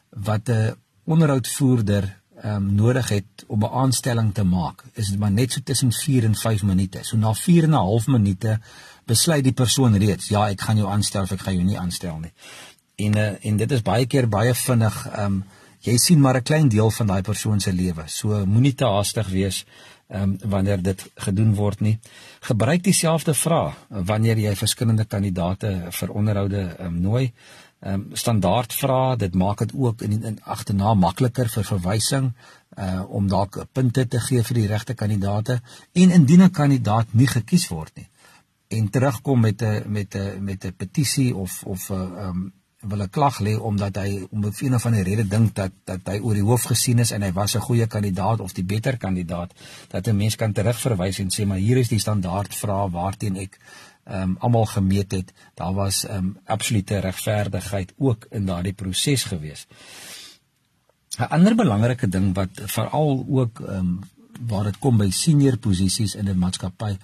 wat 0.10 0.50
'n 0.50 0.76
onderhoudvoerder 1.04 2.22
ehm 2.42 2.56
um, 2.56 2.76
nodig 2.76 3.10
het 3.10 3.44
om 3.48 3.64
'n 3.64 3.74
aanstelling 3.84 4.34
te 4.34 4.44
maak, 4.44 4.84
is 4.94 5.16
maar 5.18 5.32
net 5.32 5.52
so 5.52 5.60
tussen 5.64 5.92
4 5.92 6.24
en 6.24 6.36
5 6.36 6.64
minute. 6.64 7.00
So 7.02 7.18
na 7.18 7.34
4 7.34 7.64
en 7.64 7.70
'n 7.70 7.74
half 7.74 8.08
minute 8.08 8.60
besluit 9.06 9.44
die 9.44 9.54
persoon 9.54 9.98
reeds, 9.98 10.28
ja, 10.28 10.50
ek 10.50 10.62
gaan 10.62 10.78
jou 10.78 10.90
aanstel 10.90 11.22
of 11.22 11.32
ek 11.32 11.40
gaan 11.40 11.54
jou 11.54 11.66
nie 11.66 11.80
aanstel 11.80 12.20
nie. 12.20 12.34
En 12.96 13.18
uh, 13.18 13.46
en 13.46 13.58
dit 13.58 13.72
is 13.72 13.82
baie 13.82 14.06
keer 14.06 14.30
baie 14.30 14.54
vinnig 14.54 15.08
ehm 15.08 15.26
um, 15.26 15.44
jy 15.86 15.98
sien 15.98 16.20
maar 16.20 16.38
'n 16.38 16.44
klein 16.44 16.70
deel 16.70 16.92
van 16.92 17.08
daai 17.08 17.22
persoon 17.22 17.60
se 17.60 17.74
lewe. 17.74 18.04
So 18.08 18.46
moenie 18.46 18.76
te 18.76 18.86
haastig 18.86 19.28
wees 19.30 19.66
ehm 20.08 20.22
um, 20.22 20.50
wanneer 20.50 20.82
dit 20.82 21.12
gedoen 21.16 21.56
word 21.56 21.80
nie. 21.80 22.00
Gebruik 22.40 22.84
dieselfde 22.84 23.34
vrae 23.34 23.74
wanneer 23.90 24.38
jy 24.38 24.56
verskillende 24.56 25.06
kandidate 25.06 25.88
vir 25.92 26.10
onderhoude 26.10 26.76
ehm 26.78 26.86
um, 26.86 27.02
nooi. 27.02 27.34
Ehm 27.80 27.94
um, 27.94 28.10
standaard 28.14 28.74
vrae, 28.74 29.18
dit 29.18 29.34
maak 29.36 29.58
dit 29.58 29.74
ook 29.74 30.02
in, 30.02 30.24
in 30.24 30.40
agterna 30.44 30.94
makliker 30.94 31.50
vir 31.50 31.64
verwysing 31.64 32.34
uh 32.78 33.04
om 33.08 33.28
dalk 33.28 33.66
punte 33.72 34.08
te 34.08 34.20
gee 34.20 34.44
vir 34.44 34.56
die 34.56 34.68
regte 34.68 34.94
kandidate 34.94 35.62
en 35.94 36.12
indien 36.12 36.42
'n 36.42 36.52
kandidaat 36.52 37.14
nie 37.14 37.28
gekies 37.28 37.68
word 37.68 37.92
nie 37.96 38.10
en 38.68 38.90
terugkom 38.90 39.40
met 39.40 39.62
'n 39.62 39.84
met 39.92 40.16
'n 40.16 40.44
met 40.44 40.66
'n 40.66 40.76
petisie 40.76 41.36
of 41.36 41.64
of 41.64 41.90
'n 41.90 41.94
um, 41.94 42.18
ehm, 42.18 42.50
wil 42.90 43.02
'n 43.04 43.10
klag 43.10 43.40
lê 43.40 43.56
omdat 43.58 43.96
hy 43.96 44.28
om 44.32 44.46
'n 44.46 44.54
een 44.60 44.80
van 44.80 44.92
die 44.92 45.04
redes 45.04 45.30
dink 45.30 45.56
dat 45.56 45.72
dat 45.84 46.02
hy 46.06 46.20
oor 46.20 46.34
die 46.34 46.44
hoof 46.44 46.64
gesien 46.64 47.00
is 47.00 47.12
en 47.12 47.22
hy 47.22 47.32
was 47.32 47.56
'n 47.56 47.68
goeie 47.68 47.88
kandidaat 47.88 48.40
of 48.40 48.54
die 48.54 48.64
beter 48.64 48.98
kandidaat 48.98 49.54
dat 49.90 50.08
'n 50.08 50.16
mens 50.16 50.36
kan 50.36 50.54
terugverwys 50.54 51.20
en 51.20 51.30
sê 51.30 51.46
maar 51.46 51.58
hier 51.58 51.78
is 51.78 51.88
die 51.88 52.00
standaard 52.00 52.56
vrae 52.56 52.90
waarteen 52.90 53.36
ek 53.36 53.60
ehm 54.06 54.22
um, 54.22 54.36
almal 54.40 54.66
gemeet 54.66 55.12
het 55.12 55.34
daar 55.54 55.74
was 55.74 56.06
ehm 56.06 56.18
um, 56.18 56.38
absolute 56.46 57.00
regverdigheid 57.00 57.94
ook 57.98 58.26
in 58.30 58.46
daardie 58.46 58.74
proses 58.74 59.24
gewees. 59.24 59.68
'n 61.18 61.24
Ander 61.24 61.56
belangrike 61.56 62.08
ding 62.08 62.36
wat 62.36 62.50
veral 62.54 63.26
ook 63.30 63.60
ehm 63.60 63.78
um, 63.78 64.00
waar 64.48 64.64
dit 64.64 64.78
kom 64.80 64.98
by 64.98 65.10
senior 65.10 65.58
posisies 65.58 66.16
in 66.16 66.30
'n 66.30 66.38
maatskappy 66.38 66.98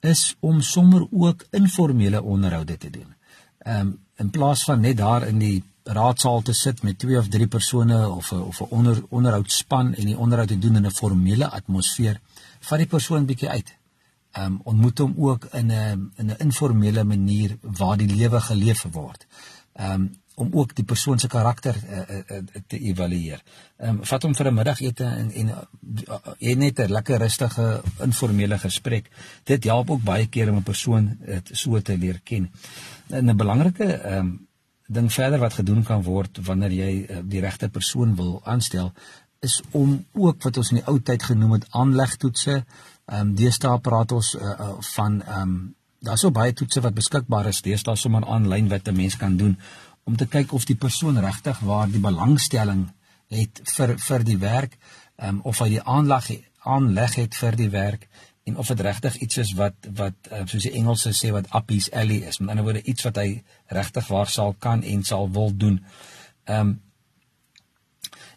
is 0.00 0.36
om 0.40 0.60
sommer 0.60 1.06
ook 1.10 1.46
informele 1.50 2.22
onderhoude 2.22 2.76
te 2.76 2.90
doen. 2.90 3.14
Ehm 3.64 3.80
um, 3.80 3.98
in 4.16 4.30
plaas 4.30 4.64
van 4.64 4.80
net 4.80 4.96
daar 4.96 5.26
in 5.26 5.38
die 5.38 5.62
raadsaal 5.82 6.42
te 6.42 6.52
sit 6.52 6.82
met 6.82 6.98
twee 6.98 7.18
of 7.18 7.28
drie 7.28 7.46
persone 7.46 8.08
of 8.08 8.32
'n 8.32 8.40
of 8.40 8.60
'n 8.60 8.66
onder 8.68 9.02
onderhoudspan 9.08 9.94
en 9.94 10.06
die 10.06 10.18
onderhoud 10.18 10.48
te 10.48 10.58
doen 10.58 10.76
in 10.76 10.86
'n 10.86 10.90
formele 10.90 11.50
atmosfeer, 11.50 12.20
vat 12.60 12.78
die 12.78 12.86
persoon 12.86 13.26
bietjie 13.26 13.48
uit. 13.48 13.74
Ehm 14.32 14.44
um, 14.44 14.60
ontmoet 14.64 14.98
hom 14.98 15.14
ook 15.16 15.44
in 15.44 15.66
'n 15.72 16.12
in 16.16 16.30
'n 16.30 16.38
informele 16.38 17.04
manier 17.04 17.56
waar 17.60 17.96
die 17.96 18.14
lewe 18.14 18.40
geleef 18.40 18.86
word. 18.92 19.26
Ehm 19.72 19.90
um, 19.92 20.10
om 20.34 20.48
ook 20.52 20.74
die 20.74 20.84
persoon 20.84 21.18
se 21.18 21.28
karakter 21.28 21.76
uh, 21.76 21.98
uh, 21.98 22.22
uh, 22.28 22.62
te 22.66 22.78
evalueer. 22.78 23.42
Ehm 23.76 23.98
um, 23.98 24.04
vat 24.04 24.22
hom 24.22 24.34
vir 24.34 24.50
'n 24.50 24.54
middagete 24.54 25.04
en 25.04 25.30
en 25.30 25.48
uh, 25.48 26.54
net 26.56 26.78
'n 26.78 26.92
lekker 26.92 27.18
rustige 27.18 27.82
informele 28.00 28.58
gesprek. 28.58 29.10
Dit 29.44 29.64
help 29.64 29.90
ook 29.90 30.02
baie 30.02 30.26
keer 30.26 30.50
om 30.50 30.56
'n 30.56 30.62
persoon 30.62 31.18
uh, 31.26 31.38
so 31.42 31.80
te 31.80 31.98
leer 31.98 32.20
ken. 32.24 32.50
En 33.08 33.30
'n 33.30 33.36
belangrike 33.36 33.84
ehm 33.84 34.18
um, 34.18 34.46
ding 34.86 35.12
verder 35.12 35.38
wat 35.38 35.52
gedoen 35.52 35.82
kan 35.82 36.02
word 36.02 36.38
wanneer 36.46 36.72
jy 36.72 37.06
uh, 37.08 37.16
die 37.24 37.40
regte 37.40 37.68
persoon 37.68 38.16
wil 38.16 38.40
aanstel 38.44 38.92
is 39.40 39.62
om 39.70 40.04
ook 40.12 40.42
wat 40.42 40.56
ons 40.56 40.70
in 40.70 40.76
die 40.76 40.86
ou 40.86 41.00
tyd 41.00 41.22
genoem 41.22 41.52
het 41.52 41.66
aanlegtoetse. 41.70 42.64
Ehm 43.06 43.20
um, 43.20 43.34
deesdae 43.34 43.78
praat 43.78 44.12
ons 44.12 44.34
uh, 44.34 44.42
uh, 44.42 44.74
van 44.80 45.22
ehm 45.22 45.40
um, 45.40 45.74
daar's 46.04 46.20
so 46.20 46.30
baie 46.30 46.52
toetse 46.52 46.82
wat 46.84 46.94
beskikbaar 46.94 47.46
is 47.48 47.62
deesdae 47.64 47.96
sommer 47.96 48.26
aanlyn 48.28 48.68
wat 48.68 48.88
'n 48.88 48.96
mens 48.96 49.16
kan 49.16 49.36
doen 49.36 49.56
om 50.04 50.16
te 50.16 50.26
kyk 50.26 50.52
of 50.52 50.66
die 50.68 50.76
persoon 50.76 51.18
regtig 51.20 51.60
waar 51.64 51.88
die 51.90 52.02
belangstelling 52.02 52.86
het 53.32 53.60
vir 53.76 53.96
vir 53.98 54.24
die 54.24 54.38
werk 54.38 54.78
um, 55.16 55.40
of 55.44 55.62
hy 55.64 55.76
die 55.76 55.82
aanleg 55.82 56.30
aanleg 56.64 57.18
het 57.20 57.36
vir 57.36 57.56
die 57.56 57.70
werk 57.72 58.08
en 58.44 58.56
of 58.56 58.68
dit 58.68 58.80
regtig 58.80 59.16
iets 59.24 59.36
is 59.40 59.52
wat 59.56 59.88
wat 60.00 60.30
uh, 60.30 60.42
soos 60.44 60.66
die 60.66 60.74
Engelse 60.78 61.12
sê 61.16 61.30
wat 61.32 61.48
up 61.56 61.70
his 61.72 61.90
alley 61.92 62.20
is 62.28 62.40
met 62.40 62.52
ander 62.52 62.66
woorde 62.66 62.84
iets 62.84 63.06
wat 63.08 63.20
hy 63.20 63.28
regtig 63.72 64.08
waar 64.12 64.32
sal 64.32 64.52
kan 64.66 64.82
en 64.84 65.04
sal 65.04 65.30
wil 65.32 65.54
doen. 65.56 65.80
Ehm 66.44 66.74
um, 66.74 66.80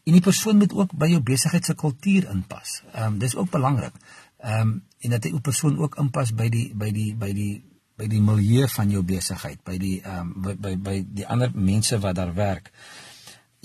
en 0.08 0.16
die 0.16 0.24
persoon 0.24 0.56
moet 0.56 0.72
ook 0.72 0.94
by 0.96 1.10
jou 1.12 1.20
besigheid 1.20 1.66
se 1.66 1.74
kultuur 1.76 2.30
inpas. 2.32 2.82
Ehm 2.94 3.14
um, 3.14 3.18
dis 3.20 3.36
ook 3.36 3.52
belangrik. 3.52 3.96
Ehm 4.38 4.62
um, 4.62 4.76
en 5.00 5.10
dat 5.10 5.22
die 5.22 5.42
persoon 5.42 5.78
ook 5.78 5.98
inpas 6.00 6.32
by 6.34 6.48
die 6.50 6.72
by 6.76 6.92
die 6.92 7.16
by 7.16 7.34
die 7.34 7.64
by 7.98 8.08
die 8.12 8.22
milieu 8.22 8.68
van 8.70 8.92
jou 8.94 9.04
besigheid, 9.04 9.60
by 9.66 9.77
die 9.82 9.98
ehm 10.04 10.32
um, 10.32 10.34
by, 10.46 10.56
by 10.62 10.74
by 10.88 10.96
die 11.20 11.27
ander 11.27 11.51
mense 11.54 11.98
wat 12.00 12.18
daar 12.20 12.34
werk. 12.38 12.72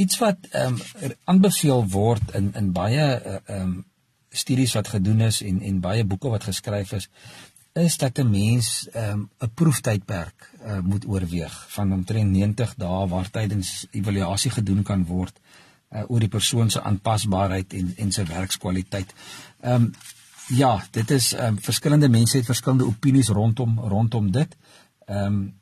Iets 0.01 0.19
wat 0.23 0.49
ehm 0.51 0.79
um, 0.79 1.17
aanbeveel 1.25 1.85
word 1.93 2.35
in 2.39 2.53
in 2.59 2.73
baie 2.73 3.01
eh, 3.01 3.41
ehm 3.47 3.57
uh, 3.57 3.62
um, 3.62 3.81
studies 4.33 4.73
wat 4.73 4.89
gedoen 4.89 5.21
is 5.21 5.43
en 5.45 5.61
en 5.61 5.81
baie 5.85 6.05
boeke 6.09 6.31
wat 6.33 6.45
geskryf 6.49 6.93
is, 6.97 7.09
is 7.73 7.97
dat 7.97 8.19
'n 8.19 8.31
mens 8.31 8.89
ehm 8.93 9.11
um, 9.11 9.31
'n 9.41 9.51
proeftydperk 9.55 10.51
uh, 10.67 10.79
moet 10.79 11.05
oorweeg 11.07 11.67
van 11.69 11.93
omtrent 11.93 12.31
90 12.31 12.75
dae 12.75 13.09
waar 13.09 13.31
tydens 13.31 13.87
evaluasie 13.91 14.51
gedoen 14.51 14.83
kan 14.83 15.05
word 15.05 15.41
uh, 15.93 16.05
oor 16.09 16.21
die 16.21 16.29
persoon 16.29 16.71
se 16.71 16.83
aanpasbaarheid 16.83 17.73
en 17.73 17.95
en 17.97 18.12
sy 18.12 18.25
werkskwaliteit. 18.25 19.15
Ehm 19.61 19.75
um, 19.75 19.93
Ja, 20.53 20.85
dit 20.91 21.11
is 21.11 21.33
ehm 21.33 21.47
um, 21.47 21.59
verskillende 21.61 22.09
mense 22.09 22.37
het 22.37 22.45
verskillende 22.45 22.85
opinies 22.85 23.29
rondom 23.29 23.79
rondom 23.79 24.31
dit. 24.31 24.57
Ehm 25.05 25.25
um, 25.25 25.55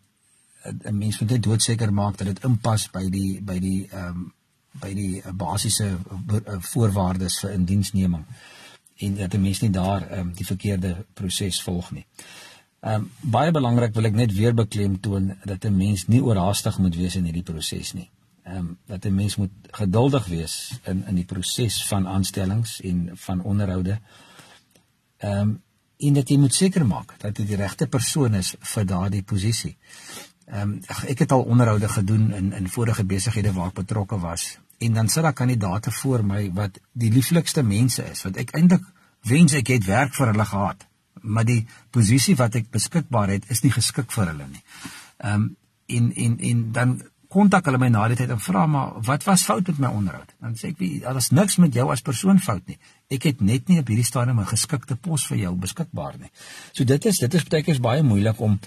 'n 0.83 0.99
mens 0.99 1.19
moet 1.21 1.31
net 1.31 1.43
doodseker 1.43 1.93
maak 1.93 2.17
dat 2.17 2.27
dit 2.27 2.45
inpas 2.45 2.91
by 2.91 3.11
die 3.11 3.43
by 3.43 3.59
die 3.59 3.89
ehm 3.91 4.07
um, 4.07 4.33
by 4.71 4.95
die 4.95 5.23
basiese 5.35 5.87
uh, 5.87 6.57
voorwaardes 6.59 7.39
vir 7.41 7.51
indiensneming 7.51 8.25
en 8.97 9.15
dat 9.15 9.35
'n 9.35 9.41
mens 9.41 9.61
nie 9.61 9.71
daar 9.71 10.09
ehm 10.09 10.21
um, 10.21 10.33
die 10.35 10.47
verkeerde 10.47 11.07
proses 11.15 11.63
volg 11.63 11.91
nie. 11.91 12.07
Ehm 12.81 12.95
um, 12.95 13.11
baie 13.21 13.51
belangrik 13.51 13.95
wil 13.95 14.05
ek 14.05 14.15
net 14.15 14.33
weer 14.33 14.55
beklemtoon 14.55 15.37
dat 15.45 15.65
'n 15.65 15.77
mens 15.77 16.07
nie 16.07 16.23
oorhaastig 16.23 16.79
moet 16.79 16.97
wees 16.97 17.15
in 17.15 17.25
hierdie 17.25 17.49
proses 17.53 17.93
nie. 17.93 18.11
Ehm 18.43 18.57
um, 18.57 18.79
dat 18.87 19.05
'n 19.05 19.15
mens 19.15 19.37
moet 19.37 19.53
geduldig 19.71 20.27
wees 20.27 20.81
in 20.85 21.07
in 21.07 21.15
die 21.15 21.31
proses 21.35 21.87
van 21.87 22.09
aanstellings 22.09 22.81
en 22.81 23.11
van 23.15 23.43
onderhoude. 23.43 23.91
Ehm 23.91 24.29
um, 25.25 25.62
en 26.00 26.15
dat 26.17 26.29
jy 26.29 26.39
moet 26.41 26.55
seker 26.55 26.87
maak 26.87 27.15
dat 27.21 27.39
jy 27.39 27.45
die 27.45 27.61
regte 27.61 27.87
persoon 27.87 28.35
is 28.35 28.55
vir 28.75 28.87
daardie 28.89 29.23
posisie. 29.23 29.77
Ehm 30.50 30.77
um, 30.77 31.07
ek 31.07 31.25
het 31.25 31.33
al 31.33 31.43
onderhoude 31.43 31.89
gedoen 31.89 32.33
in 32.35 32.53
in 32.53 32.69
vorige 32.69 33.05
besighede 33.05 33.53
waar 33.53 33.71
ek 33.71 33.83
betrokke 33.83 34.19
was 34.19 34.59
en 34.79 34.93
dan 34.93 35.09
sit 35.09 35.23
daar 35.23 35.37
kandidaate 35.37 35.91
voor 35.91 36.25
my 36.25 36.50
wat 36.53 36.81
die 36.93 37.12
lieflikste 37.12 37.62
mense 37.62 38.05
is 38.11 38.23
wat 38.23 38.37
ek 38.37 38.55
eintlik 38.57 38.87
wens 39.29 39.53
ek 39.55 39.69
het 39.69 39.85
werk 39.85 40.15
vir 40.15 40.33
hulle 40.33 40.45
gehad 40.45 40.87
maar 41.23 41.45
die 41.45 41.67
posisie 41.91 42.37
wat 42.37 42.55
ek 42.55 42.71
beskikbaar 42.73 43.29
het 43.35 43.50
is 43.50 43.62
nie 43.62 43.73
geskik 43.73 44.12
vir 44.12 44.33
hulle 44.33 44.49
nie. 44.49 44.62
Ehm 45.19 45.35
um, 45.35 45.49
en 45.91 46.12
en 46.15 46.39
en 46.39 46.59
dan 46.73 46.91
kontak 47.29 47.67
hulle 47.67 47.79
my 47.79 47.89
na 47.91 48.05
die 48.09 48.17
tyd 48.19 48.31
en 48.31 48.41
vra 48.43 48.67
maar 48.67 48.93
wat 49.07 49.25
was 49.27 49.45
fout 49.47 49.67
met 49.67 49.79
my 49.79 49.89
onderhoud? 50.00 50.35
Dan 50.41 50.55
sê 50.59 50.71
ek 50.71 50.79
wie 50.79 51.00
daar 51.00 51.17
is 51.19 51.31
niks 51.31 51.57
met 51.62 51.75
jou 51.75 51.91
as 51.91 52.03
persoon 52.03 52.39
fout 52.39 52.67
nie. 52.67 52.79
Ek 53.11 53.25
het 53.26 53.40
net 53.43 53.69
nie 53.69 53.81
op 53.81 53.88
hierdie 53.90 54.07
stadium 54.07 54.38
'n 54.40 54.47
geskikte 54.47 54.97
pos 54.97 55.26
vir 55.26 55.38
jou 55.38 55.55
beskikbaar 55.57 56.19
nie. 56.19 56.31
So 56.73 56.85
dit 56.85 57.05
is 57.05 57.19
dit 57.19 57.35
is 57.35 57.45
baie 57.45 57.62
keer 57.62 57.81
baie 57.81 58.02
moeilik 58.02 58.40
om 58.40 58.59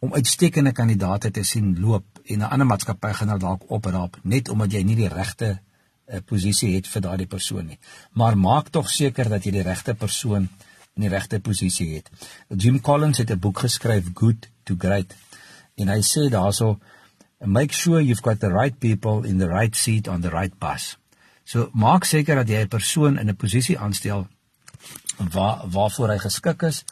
om 0.00 0.14
uitstekende 0.14 0.72
kandidaate 0.72 1.30
te 1.30 1.42
sien 1.42 1.76
loop 1.80 2.04
en 2.24 2.38
'n 2.38 2.50
ander 2.54 2.66
maatskappy 2.66 3.12
gaan 3.12 3.28
nou 3.28 3.38
dalk 3.38 3.70
opraap 3.70 4.16
net 4.22 4.48
omdat 4.48 4.72
jy 4.72 4.82
nie 4.82 4.96
die 4.96 5.08
regte 5.08 5.60
uh, 6.06 6.18
posisie 6.26 6.74
het 6.74 6.86
vir 6.86 7.02
daardie 7.02 7.26
persoon 7.26 7.66
nie. 7.66 7.78
Maar 8.12 8.36
maak 8.36 8.68
tog 8.70 8.90
seker 8.90 9.28
dat 9.28 9.44
jy 9.44 9.52
die 9.52 9.62
regte 9.62 9.94
persoon 9.94 10.48
in 10.96 11.02
die 11.02 11.08
regte 11.08 11.40
posisie 11.40 11.94
het. 11.94 12.10
Jim 12.48 12.80
Collins 12.80 13.18
het 13.18 13.30
'n 13.30 13.38
boek 13.38 13.58
geskryf 13.58 14.10
Good 14.14 14.48
to 14.64 14.74
Great 14.78 15.14
en 15.76 15.88
hy 15.88 16.00
sê 16.02 16.28
daarso 16.30 16.80
make 17.44 17.74
sure 17.74 18.02
you've 18.02 18.22
got 18.22 18.40
the 18.40 18.50
right 18.50 18.78
people 18.78 19.28
in 19.28 19.38
the 19.38 19.48
right 19.48 19.76
seat 19.76 20.08
on 20.08 20.20
the 20.20 20.30
right 20.30 20.58
bus. 20.58 20.96
So 21.52 21.68
maak 21.76 22.06
seker 22.08 22.38
dat 22.40 22.48
jy 22.48 22.60
'n 22.64 22.68
persoon 22.68 23.18
in 23.20 23.28
'n 23.28 23.36
posisie 23.36 23.78
aanstel 23.78 24.26
waar 25.34 25.58
waarvoor 25.68 26.08
hy 26.08 26.18
geskik 26.18 26.62
is 26.62 26.84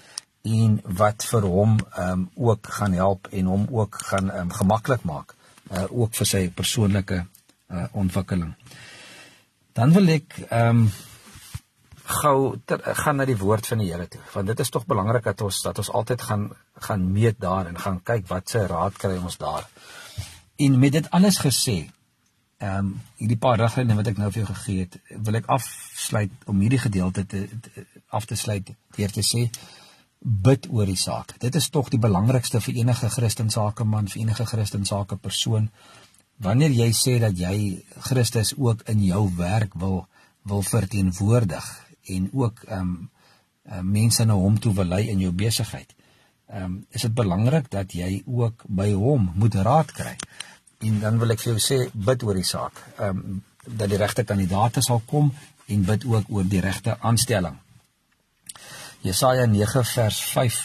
en 0.42 0.80
wat 0.84 1.24
vir 1.24 1.42
hom 1.42 1.78
ehm 1.78 2.10
um, 2.12 2.30
ook 2.34 2.66
gaan 2.78 2.92
help 2.92 3.28
en 3.30 3.46
hom 3.46 3.66
ook 3.70 3.94
gaan 4.10 4.30
ehm 4.30 4.40
um, 4.40 4.50
gemaklik 4.52 5.02
maak 5.02 5.34
uh, 5.70 5.84
ook 5.90 6.14
vir 6.14 6.26
sy 6.26 6.50
persoonlike 6.50 7.26
uh, 7.70 7.84
ontwikkeling. 7.92 8.54
Dan 9.72 9.92
wil 9.92 10.08
ek 10.08 10.38
ehm 10.48 10.68
um, 10.68 10.90
gou 12.10 12.58
gaan 13.02 13.16
na 13.16 13.24
die 13.24 13.38
woord 13.38 13.66
van 13.66 13.78
die 13.78 13.92
Here 13.92 14.08
toe 14.08 14.20
want 14.32 14.46
dit 14.46 14.60
is 14.60 14.70
tog 14.70 14.86
belangrik 14.86 15.24
dat 15.24 15.40
ons 15.40 15.62
dat 15.62 15.78
ons 15.78 15.90
altyd 15.90 16.22
gaan 16.22 16.50
gaan 16.74 17.12
meet 17.12 17.40
daar 17.40 17.66
en 17.66 17.78
gaan 17.78 18.02
kyk 18.02 18.28
wat 18.28 18.48
se 18.48 18.66
raad 18.66 18.98
kry 18.98 19.16
ons 19.16 19.36
daar. 19.36 19.64
En 20.56 20.78
met 20.78 20.92
dit 20.92 21.10
alles 21.10 21.38
gesê, 21.38 21.90
ehm 22.60 22.78
um, 22.78 22.88
hierdie 23.16 23.38
paar 23.40 23.58
riglyne 23.60 23.94
wat 23.96 24.08
ek 24.10 24.18
nou 24.20 24.30
vir 24.30 24.42
jou 24.42 24.48
gegee 24.52 24.84
het, 24.84 24.96
wil 25.26 25.38
ek 25.38 25.46
afsluit 25.48 26.32
om 26.46 26.60
hierdie 26.60 26.80
gedeelte 26.82 27.24
te, 27.26 27.46
te 27.48 27.84
af 28.10 28.26
te 28.28 28.36
sluit 28.36 28.72
deur 28.96 29.14
te 29.16 29.24
sê 29.24 29.46
bid 30.20 30.66
oor 30.68 30.86
die 30.86 30.98
saak. 31.00 31.32
Dit 31.40 31.56
is 31.56 31.70
tog 31.72 31.88
die 31.88 32.00
belangrikste 32.00 32.60
vir 32.60 32.82
enige 32.82 33.08
Christen 33.08 33.48
sakeman, 33.50 34.10
vir 34.12 34.20
enige 34.22 34.44
Christen 34.44 34.84
sake 34.84 35.16
persoon. 35.16 35.70
Wanneer 36.36 36.74
jy 36.76 36.90
sê 36.96 37.16
dat 37.22 37.38
jy 37.38 37.80
Christus 38.08 38.52
ook 38.56 38.84
in 38.92 39.04
jou 39.04 39.28
werk 39.38 39.74
wil 39.74 40.04
wil 40.48 40.62
verteenwoordig 40.64 41.66
en 42.16 42.28
ook 42.32 42.62
ehm 42.68 42.80
um, 42.80 42.92
uh, 43.70 43.80
mense 43.80 44.24
na 44.24 44.34
hom 44.34 44.58
toe 44.58 44.72
wil 44.74 44.88
lei 44.88 45.08
in 45.08 45.20
jou 45.20 45.32
besigheid. 45.32 45.94
Ehm 46.48 46.64
um, 46.64 46.78
is 46.90 47.02
dit 47.08 47.14
belangrik 47.14 47.70
dat 47.70 47.92
jy 47.92 48.22
ook 48.26 48.64
by 48.68 48.92
hom 48.92 49.32
moet 49.34 49.54
raad 49.54 49.92
kry. 49.92 50.16
En 50.80 51.00
dan 51.00 51.18
wil 51.20 51.34
ek 51.34 51.42
vir 51.44 51.52
jou 51.52 51.60
sê 51.60 51.78
bid 51.92 52.22
oor 52.24 52.38
die 52.38 52.46
saak. 52.48 52.78
Ehm 52.96 53.22
um, 53.22 53.40
dat 53.60 53.90
die 53.92 53.98
regte 54.00 54.24
kandidaate 54.24 54.80
sal 54.80 55.02
kom 55.06 55.26
en 55.68 55.82
bid 55.84 56.04
ook 56.08 56.30
oor 56.32 56.46
die 56.48 56.62
regte 56.64 56.94
aanstelling. 57.04 57.58
Jesaja 59.04 59.44
9 59.46 59.84
vers 59.84 60.20
5. 60.30 60.60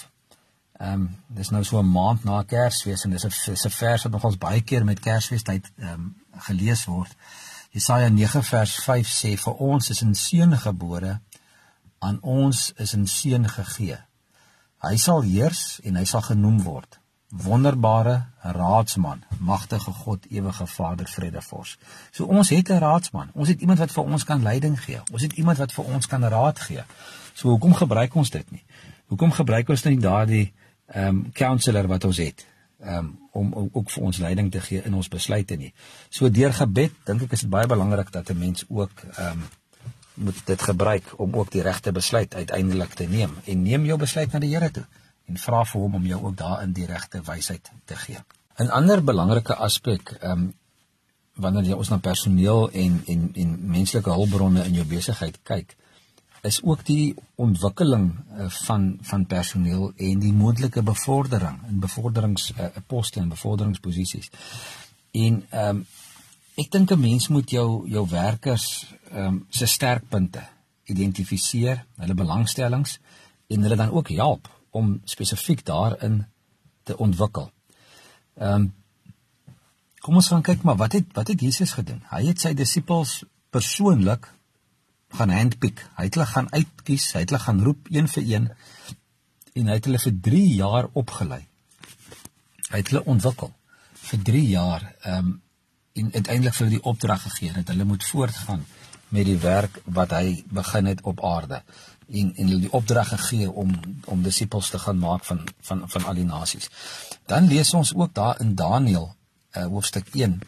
Ehm 0.80 0.94
um, 0.94 1.10
dis 1.28 1.52
nou 1.52 1.64
so 1.64 1.80
'n 1.80 1.92
maand 1.92 2.24
na 2.24 2.44
Kersfees 2.44 3.04
en 3.04 3.12
dis 3.12 3.26
'n 3.26 3.52
'n 3.52 3.76
vers 3.80 4.04
wat 4.04 4.12
nogals 4.12 4.38
baie 4.38 4.62
keer 4.62 4.86
met 4.86 5.00
Kersfeestyd 5.00 5.72
ehm 5.76 5.94
um, 5.94 6.16
gelees 6.48 6.86
word. 6.86 7.12
Jesaja 7.72 8.10
9 8.10 8.44
vers 8.44 8.76
5 8.76 9.08
sê 9.08 9.38
vir 9.38 9.54
ons 9.54 9.90
is 9.90 10.04
'n 10.04 10.14
seun 10.14 10.58
gebore 10.58 11.20
aan 12.00 12.22
ons 12.22 12.74
is 12.78 12.96
'n 12.96 13.08
seun 13.08 13.50
gegee. 13.50 14.00
Hy 14.78 14.98
sal 14.98 15.22
heers 15.22 15.80
en 15.84 15.96
hy 15.96 16.06
sal 16.06 16.22
genoem 16.22 16.64
word 16.64 17.00
wonderbare 17.30 18.26
raadsman, 18.42 19.24
magtige 19.40 19.92
God, 19.92 20.26
ewige 20.30 20.68
Vader, 20.68 21.08
vredevors. 21.08 21.78
So 22.12 22.26
ons 22.26 22.50
het 22.50 22.70
'n 22.70 22.78
raadsman. 22.78 23.30
Ons 23.34 23.48
het 23.48 23.60
iemand 23.60 23.80
wat 23.80 23.92
vir 23.92 24.04
ons 24.04 24.24
kan 24.24 24.42
leiding 24.42 24.84
gee. 24.84 25.02
Ons 25.12 25.22
het 25.22 25.34
iemand 25.34 25.58
wat 25.58 25.74
vir 25.74 25.86
ons 25.86 26.08
kan 26.08 26.24
raad 26.24 26.60
gee. 26.60 26.84
So 27.34 27.50
hoekom 27.50 27.74
gebruik 27.74 28.16
ons 28.16 28.30
dit 28.30 28.52
nie? 28.52 28.64
Hoekom 29.06 29.32
gebruik 29.32 29.70
ons 29.70 29.84
nie 29.84 30.00
daardie 30.00 30.54
ehm 30.86 31.08
um, 31.08 31.32
counselor 31.32 31.88
wat 31.88 32.04
ons 32.04 32.18
het? 32.18 32.46
Um, 32.80 33.20
om, 33.32 33.54
om 33.54 33.70
ook 33.72 33.90
vir 33.90 34.04
ons 34.04 34.18
leiding 34.18 34.52
te 34.52 34.62
gee 34.62 34.82
in 34.84 34.94
ons 34.94 35.08
besluite 35.08 35.56
nie. 35.56 35.74
So 36.10 36.30
deur 36.30 36.54
gebed 36.54 36.92
dink 37.06 37.22
ek 37.22 37.32
is 37.32 37.40
dit 37.40 37.50
baie 37.50 37.68
belangrik 37.68 38.12
dat 38.12 38.30
'n 38.30 38.38
mens 38.38 38.66
ook 38.68 39.04
ehm 39.18 39.32
um, 39.32 39.44
moet 40.14 40.46
dit 40.46 40.62
gebruik 40.62 41.04
om 41.20 41.36
ook 41.36 41.52
die 41.52 41.62
regte 41.62 41.92
besluit 41.92 42.36
uiteindelik 42.36 42.94
te 42.94 43.04
neem 43.04 43.32
en 43.46 43.62
neem 43.62 43.86
jou 43.86 43.98
besluit 43.98 44.32
na 44.32 44.40
die 44.40 44.54
Here 44.56 44.72
toe 44.72 44.86
en 45.26 45.38
vra 45.38 45.64
vir 45.66 45.82
hom 45.82 45.96
om 45.96 46.06
jou 46.06 46.20
ook 46.24 46.38
daarin 46.38 46.74
die 46.74 46.86
regte 46.86 47.22
wysheid 47.26 47.72
te 47.86 47.96
gee. 47.96 48.20
'n 48.58 48.70
Ander 48.70 49.04
belangrike 49.04 49.56
aspek, 49.56 50.18
ehm 50.22 50.32
um, 50.32 50.54
wanneer 51.36 51.64
jy 51.64 51.76
ons 51.76 51.90
na 51.90 51.98
personeel 51.98 52.70
en 52.72 53.02
en 53.06 53.32
en 53.34 53.58
menslike 53.72 54.10
hulpbronne 54.10 54.64
in 54.66 54.74
jou 54.74 54.86
besigheid 54.86 55.40
kyk, 55.44 55.76
is 56.42 56.62
ook 56.64 56.86
die 56.86 57.16
ontwikkeling 57.36 58.06
uh, 58.14 58.50
van 58.68 58.98
van 59.02 59.26
personeel 59.26 59.92
en 59.96 60.20
die 60.20 60.34
moontlike 60.34 60.84
bevordering 60.84 61.60
in 61.68 61.80
bevorderingsposte 61.80 63.20
uh, 63.20 63.24
en 63.24 63.30
bevorderingsposisies. 63.30 64.32
En 65.12 65.44
ehm 65.50 65.70
um, 65.70 65.86
ek 66.56 66.72
dink 66.72 66.92
'n 66.92 67.00
mens 67.00 67.28
moet 67.28 67.50
jou 67.50 67.90
jou 67.90 68.08
werkers 68.10 68.88
ehm 69.12 69.26
um, 69.26 69.46
se 69.50 69.66
sterkpunte 69.66 70.44
identifiseer, 70.86 71.86
hulle 71.96 72.14
belangstellings 72.14 73.00
en 73.48 73.62
hulle 73.62 73.76
dan 73.76 73.92
ook 73.92 74.10
help 74.10 74.55
om 74.76 74.96
spesifiek 75.10 75.64
daarin 75.66 76.24
te 76.84 76.98
ontwikkel. 76.98 77.52
Ehm 78.40 78.68
um, 78.68 78.74
kom 80.06 80.20
ons 80.20 80.28
gaan 80.30 80.44
kyk 80.46 80.62
maar 80.62 80.78
wat 80.78 80.94
het 80.94 81.08
wat 81.18 81.32
het 81.34 81.42
Jesus 81.42 81.72
gedoen? 81.74 82.04
Hy 82.12 82.20
het 82.28 82.44
sy 82.44 82.52
disippels 82.54 83.24
persoonlik 83.50 84.28
gaan 85.18 85.32
handpick. 85.34 85.82
Hy 85.98 86.06
het 86.10 86.18
hulle 86.18 86.28
gaan 86.30 86.52
uitkies, 86.52 87.08
hy 87.16 87.24
het 87.24 87.34
hulle 87.34 87.42
gaan 87.42 87.64
roep 87.66 87.90
een 87.90 88.10
vir 88.12 88.28
een 88.34 88.46
en 89.56 89.72
hy 89.72 89.78
het 89.80 89.90
hulle 89.90 90.02
vir 90.04 90.16
3 90.28 90.44
jaar 90.60 90.90
opgelei. 91.02 91.42
Hy 92.70 92.82
het 92.84 92.92
hulle 92.92 93.06
ontwikkel 93.16 93.54
vir 94.12 94.24
3 94.30 94.46
jaar 94.52 94.88
ehm 95.02 95.18
um, 95.18 95.34
en 95.96 96.10
uiteindelik 96.12 96.56
vir 96.56 96.66
hulle 96.66 96.76
die 96.76 96.88
opdrag 96.92 97.22
gegee 97.24 97.54
dat 97.56 97.70
hulle 97.72 97.86
moet 97.88 98.04
voortgaan 98.04 98.66
met 99.16 99.26
die 99.26 99.38
werk 99.40 99.78
wat 99.98 100.12
hy 100.12 100.42
begin 100.58 100.90
het 100.92 101.02
op 101.08 101.22
aarde 101.24 101.62
en 102.08 102.32
en 102.36 102.48
hulle 102.48 102.62
die 102.68 102.72
opdrag 102.72 103.10
gegee 103.14 103.52
om 103.52 103.72
om 104.06 104.24
disippels 104.24 104.70
te 104.70 104.80
gaan 104.80 104.98
maak 104.98 105.26
van 105.26 105.44
van 105.62 105.84
van 105.90 106.06
al 106.06 106.14
die 106.14 106.26
nasies. 106.26 106.70
Dan 107.26 107.48
lees 107.48 107.74
ons 107.74 107.94
ook 107.96 108.14
daar 108.14 108.42
in 108.42 108.56
Daniël 108.56 109.16
uh, 109.58 109.66
hoofstuk 109.66 110.10
1 110.14 110.40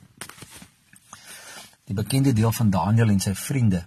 die 1.87 1.95
bekende 1.95 2.33
deel 2.33 2.51
van 2.51 2.69
Daniël 2.69 3.09
en 3.09 3.19
sy 3.23 3.35
vriende 3.35 3.85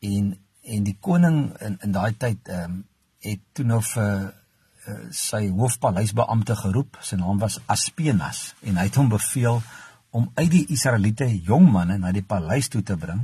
en 0.00 0.38
en 0.62 0.84
die 0.86 0.96
koning 1.00 1.38
in 1.60 1.78
in 1.80 1.92
daai 1.92 2.14
tyd 2.16 2.48
ehm 2.48 2.70
um, 2.70 2.80
het 3.22 3.40
toe 3.54 3.64
nou 3.64 3.78
vir 3.86 4.32
uh, 4.88 4.94
sy 5.14 5.44
hoofpaleisbeampte 5.50 6.56
geroep 6.58 6.96
sy 7.00 7.16
naam 7.20 7.38
was 7.38 7.60
Aspenas 7.66 8.54
en 8.60 8.80
hy 8.80 8.88
het 8.88 8.98
hom 8.98 9.12
beveel 9.12 9.62
om 10.10 10.30
uit 10.34 10.50
die 10.50 10.64
Israeliete 10.74 11.28
jong 11.46 11.68
manne 11.70 11.98
na 11.98 12.10
die 12.12 12.24
paleis 12.26 12.68
toe 12.68 12.82
te 12.82 12.96
bring 12.96 13.22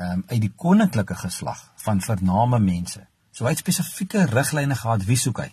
um, 0.00 0.24
uit 0.26 0.40
die 0.40 0.52
koninklike 0.56 1.14
geslag 1.14 1.60
van 1.84 2.00
vername 2.00 2.60
mense. 2.62 3.04
So 3.30 3.46
hy 3.46 3.54
het 3.54 3.62
spesifieke 3.62 4.26
riglyne 4.30 4.76
gehad 4.76 5.04
wie 5.08 5.18
soek 5.20 5.44
hy. 5.44 5.50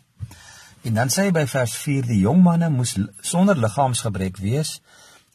En 0.88 0.98
dan 0.98 1.12
sê 1.12 1.28
hy 1.28 1.34
by 1.36 1.46
vers 1.50 1.74
4 1.84 2.08
die 2.08 2.22
jong 2.24 2.42
manne 2.46 2.70
moes 2.72 2.96
sonder 3.26 3.60
liggaamsgebrek 3.60 4.40
wees, 4.40 4.78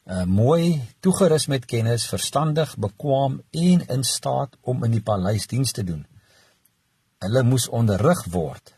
uh, 0.07 0.25
mooi, 0.25 0.81
toegerus 1.05 1.49
met 1.53 1.67
kennis, 1.69 2.07
verstandig, 2.09 2.75
bekwam 2.81 3.41
en 3.51 3.85
in 3.97 4.07
staat 4.07 4.57
om 4.63 4.85
in 4.87 4.97
die 4.97 5.05
paleis 5.05 5.47
diens 5.51 5.75
te 5.77 5.85
doen. 5.85 6.07
Hulle 7.23 7.45
moes 7.47 7.69
onderrig 7.69 8.25
word 8.33 8.75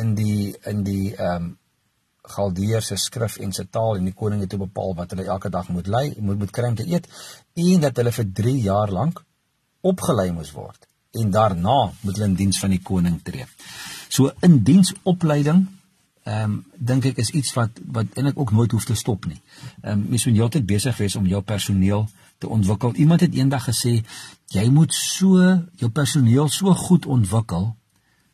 in 0.00 0.14
die 0.18 0.52
in 0.68 0.84
die 0.86 1.14
ehm 1.16 1.50
um, 1.50 1.56
Galdeer 2.30 2.82
se 2.84 2.94
skrif 3.00 3.38
en 3.42 3.52
se 3.52 3.64
taal 3.74 3.96
en 3.96 4.04
die 4.06 4.14
koning 4.14 4.42
het 4.44 4.52
bepaal 4.60 4.92
wat 4.94 5.10
hulle 5.14 5.24
elke 5.24 5.48
dag 5.50 5.68
moet 5.68 5.88
lei, 5.90 6.12
moet 6.20 6.38
moet 6.38 6.52
kry 6.54 6.68
om 6.68 6.76
te 6.78 6.86
eet 6.86 7.08
en 7.54 7.80
dat 7.80 7.96
hulle 7.96 8.12
vir 8.12 8.30
3 8.42 8.60
jaar 8.60 8.92
lank 8.92 9.24
opgelei 9.80 10.30
moes 10.32 10.52
word 10.52 10.86
en 11.10 11.30
daarna 11.30 11.92
moet 12.00 12.14
hulle 12.14 12.28
in 12.28 12.38
diens 12.38 12.58
van 12.62 12.70
die 12.70 12.82
koning 12.82 13.18
tree. 13.22 13.46
So 14.08 14.30
in 14.46 14.62
diensopleiding 14.64 15.66
ehm 16.28 16.52
um, 16.52 16.56
dink 16.76 17.06
ek 17.08 17.18
is 17.22 17.30
iets 17.30 17.54
wat 17.56 17.78
wat 17.96 18.06
eintlik 18.14 18.38
ook 18.38 18.52
nooit 18.52 18.70
hoef 18.70 18.84
te 18.84 18.94
stop 18.94 19.26
nie. 19.26 19.40
Ehm 19.82 19.92
um, 19.92 20.06
mens 20.12 20.26
moet 20.26 20.36
heeltyd 20.36 20.66
besig 20.66 20.96
wees 20.96 21.16
om 21.16 21.26
jou 21.26 21.42
personeel 21.42 22.08
te 22.38 22.48
ontwikkel. 22.48 22.94
Iemand 22.94 23.20
het 23.20 23.34
eendag 23.34 23.64
gesê 23.68 24.04
jy 24.52 24.68
moet 24.70 24.94
so 24.94 25.38
jou 25.80 25.90
personeel 25.90 26.48
so 26.48 26.74
goed 26.74 27.06
ontwikkel 27.06 27.74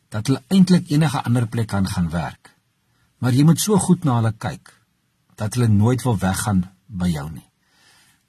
dat 0.08 0.26
hulle 0.26 0.42
eintlik 0.48 0.90
enige 0.90 1.22
ander 1.22 1.46
plek 1.46 1.66
kan 1.66 1.86
gaan 1.86 2.10
werk. 2.10 2.54
Maar 3.18 3.32
jy 3.32 3.44
moet 3.44 3.60
so 3.60 3.78
goed 3.78 4.04
na 4.04 4.20
hulle 4.20 4.34
kyk 4.38 4.72
dat 5.36 5.54
hulle 5.54 5.68
nooit 5.68 6.02
wil 6.02 6.18
weggaan 6.18 6.64
by 6.86 7.08
jou 7.08 7.30
nie. 7.30 7.46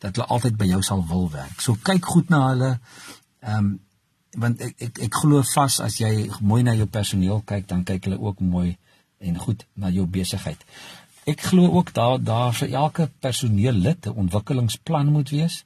Dat 0.04 0.16
hulle 0.16 0.28
altyd 0.28 0.58
by 0.58 0.66
jou 0.66 0.82
sal 0.84 1.04
wil 1.08 1.30
werk. 1.32 1.62
So 1.62 1.78
kyk 1.90 2.06
goed 2.06 2.30
na 2.30 2.48
hulle. 2.50 2.80
Ehm 3.42 3.58
um, 3.58 3.76
want 4.38 4.60
ek 4.62 4.76
ek, 4.86 5.00
ek 5.08 5.16
glo 5.24 5.42
vas 5.56 5.80
as 5.82 5.96
jy 5.98 6.30
mooi 6.46 6.62
na 6.64 6.76
jou 6.78 6.86
personeel 6.86 7.42
kyk, 7.42 7.66
dan 7.68 7.84
kyk 7.88 8.06
hulle 8.06 8.20
ook 8.22 8.40
mooi 8.44 8.78
en 9.18 9.40
goed 9.40 9.66
na 9.74 9.90
jou 9.90 10.06
besigheid. 10.06 10.62
Ek 11.28 11.42
glo 11.42 11.72
ook 11.80 11.94
daar 11.94 12.22
daar 12.24 12.54
vir 12.54 12.74
elke 12.74 13.10
personeellid 13.20 14.06
'n 14.06 14.20
ontwikkelingsplan 14.26 15.12
moet 15.12 15.30
wees. 15.30 15.66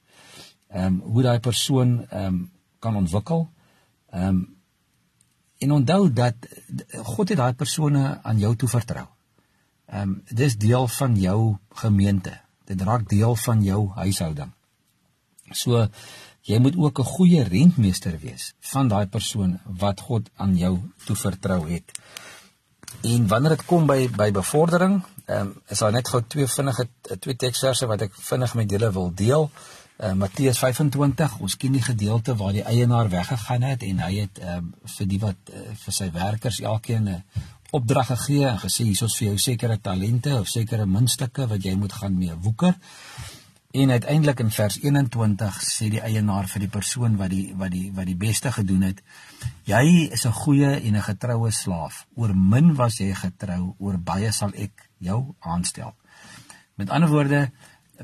Ehm 0.68 0.86
um, 0.86 1.00
hoe 1.12 1.22
daai 1.22 1.40
persoon 1.40 2.06
ehm 2.08 2.26
um, 2.26 2.50
kan 2.78 2.96
ontwikkel. 2.96 3.48
Ehm 4.10 4.28
um, 4.28 4.56
en 5.58 5.72
onthou 5.72 6.12
dat 6.12 6.34
God 6.90 7.28
het 7.28 7.38
daai 7.38 7.52
persone 7.54 8.18
aan 8.22 8.38
jou 8.38 8.56
toe 8.56 8.68
vertrou. 8.68 9.06
Ehm 9.86 10.00
um, 10.00 10.22
dis 10.28 10.56
deel 10.56 10.88
van 10.88 11.16
jou 11.20 11.56
gemeente. 11.68 12.40
Dit 12.72 12.84
raak 12.88 13.08
deel 13.10 13.36
van 13.44 13.62
jou 13.66 13.80
huishouding. 14.00 14.52
So 15.52 15.86
jy 16.48 16.58
moet 16.58 16.76
ook 16.76 16.98
'n 16.98 17.12
goeie 17.14 17.42
rentmeester 17.44 18.18
wees 18.18 18.54
van 18.72 18.88
daai 18.88 19.06
persoon 19.06 19.60
wat 19.64 20.00
God 20.00 20.30
aan 20.36 20.56
jou 20.56 20.78
toe 21.04 21.16
vertrou 21.16 21.68
het. 21.68 21.92
En 23.02 23.26
wanneer 23.26 23.56
dit 23.56 23.64
kom 23.64 23.86
by 23.86 24.08
by 24.08 24.30
bevordering, 24.30 25.02
ehm 25.26 25.40
um, 25.40 25.54
is 25.68 25.78
daar 25.78 25.92
net 25.92 26.08
gou 26.08 26.22
twee 26.26 26.46
vinnige 26.46 26.88
twee 27.20 27.36
teksverse 27.36 27.86
wat 27.86 28.02
ek 28.02 28.14
vinnig 28.14 28.54
met 28.54 28.70
julle 28.70 28.92
wil 28.92 29.14
deel 29.14 29.50
uh, 30.02 30.12
Matteus 30.18 30.58
25 30.58 31.38
ons 31.44 31.56
ken 31.56 31.76
die 31.76 31.84
gedeelte 31.84 32.34
waar 32.36 32.54
die 32.56 32.64
eienaar 32.66 33.10
weggegaan 33.12 33.66
het 33.66 33.84
en 33.86 34.02
hy 34.06 34.12
het 34.24 34.40
uh, 34.42 34.60
vir 34.96 35.10
die 35.10 35.20
wat 35.22 35.52
uh, 35.52 35.64
vir 35.84 35.96
sy 35.98 36.10
werkers 36.14 36.60
elkeen 36.60 37.08
'n 37.08 37.22
opdrag 37.72 38.06
gegee 38.12 38.46
en 38.48 38.58
gesê 38.62 38.84
hiersoos 38.84 39.16
vir 39.18 39.32
jou 39.32 39.38
sekere 39.38 39.78
talente 39.80 40.34
of 40.40 40.48
sekere 40.48 40.86
muntstukke 40.86 41.48
wat 41.48 41.64
jy 41.64 41.74
moet 41.74 41.92
gaan 41.92 42.18
mee 42.18 42.34
woeker 42.46 42.74
en 43.72 43.90
uiteindelik 43.90 44.40
in 44.44 44.50
vers 44.52 44.76
21 44.82 45.60
sê 45.64 45.88
die 45.92 46.02
eienaar 46.04 46.48
vir 46.52 46.66
die 46.66 46.72
persoon 46.72 47.16
wat 47.16 47.30
die 47.32 47.54
wat 47.56 47.72
die 47.72 47.86
wat 47.96 48.08
die 48.10 48.18
beste 48.20 48.52
gedoen 48.52 48.84
het 48.84 49.00
jy 49.64 50.08
is 50.12 50.26
'n 50.26 50.32
goeie 50.42 50.70
en 50.80 50.96
'n 50.96 51.02
getroue 51.02 51.50
slaaf. 51.50 52.06
Oor 52.14 52.34
min 52.36 52.74
was 52.74 52.98
jy 52.98 53.14
getrou 53.14 53.74
oor 53.78 53.98
baie 53.98 54.32
sal 54.32 54.52
ek 54.54 54.90
jou 54.98 55.34
aanstel. 55.40 55.94
Met 56.76 56.90
ander 56.90 57.08
woorde 57.08 57.50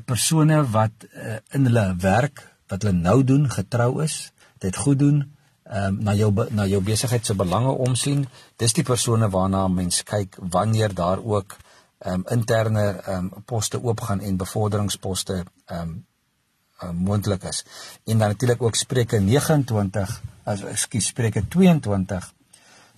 persone 0.05 0.63
wat 0.71 0.91
uh, 1.15 1.37
in 1.51 1.65
hulle 1.65 1.95
werk 1.95 2.57
wat 2.67 2.83
hulle 2.83 2.97
nou 2.97 3.23
doen 3.23 3.49
getrou 3.49 4.03
is, 4.03 4.31
dit 4.59 4.75
goed 4.75 4.99
doen, 4.99 5.33
ehm 5.69 5.85
um, 5.85 6.03
na 6.03 6.13
jou 6.17 6.29
na 6.49 6.65
jou 6.65 6.81
besigheid 6.81 7.25
se 7.25 7.35
belange 7.35 7.71
omsien. 7.71 8.27
Dis 8.57 8.73
die 8.73 8.83
persone 8.83 9.29
waarna 9.29 9.67
mens 9.67 10.03
kyk 10.03 10.37
wanneer 10.39 10.93
daar 10.93 11.23
ook 11.23 11.57
ehm 11.97 12.13
um, 12.13 12.25
interne 12.37 12.85
ehm 12.89 13.29
um, 13.35 13.43
poste 13.45 13.83
oopgaan 13.83 14.21
en 14.21 14.37
bevorderingsposte 14.37 15.43
ehm 15.65 15.81
um, 15.81 16.05
um, 16.83 16.95
moontlik 16.95 17.43
is. 17.43 17.65
En 18.05 18.17
dan 18.17 18.27
natuurlik 18.27 18.61
ook 18.61 18.75
Spreuke 18.75 19.19
29 19.19 20.21
as 20.43 20.63
ekskuus 20.63 21.05
Spreuke 21.05 21.47
22 21.47 22.33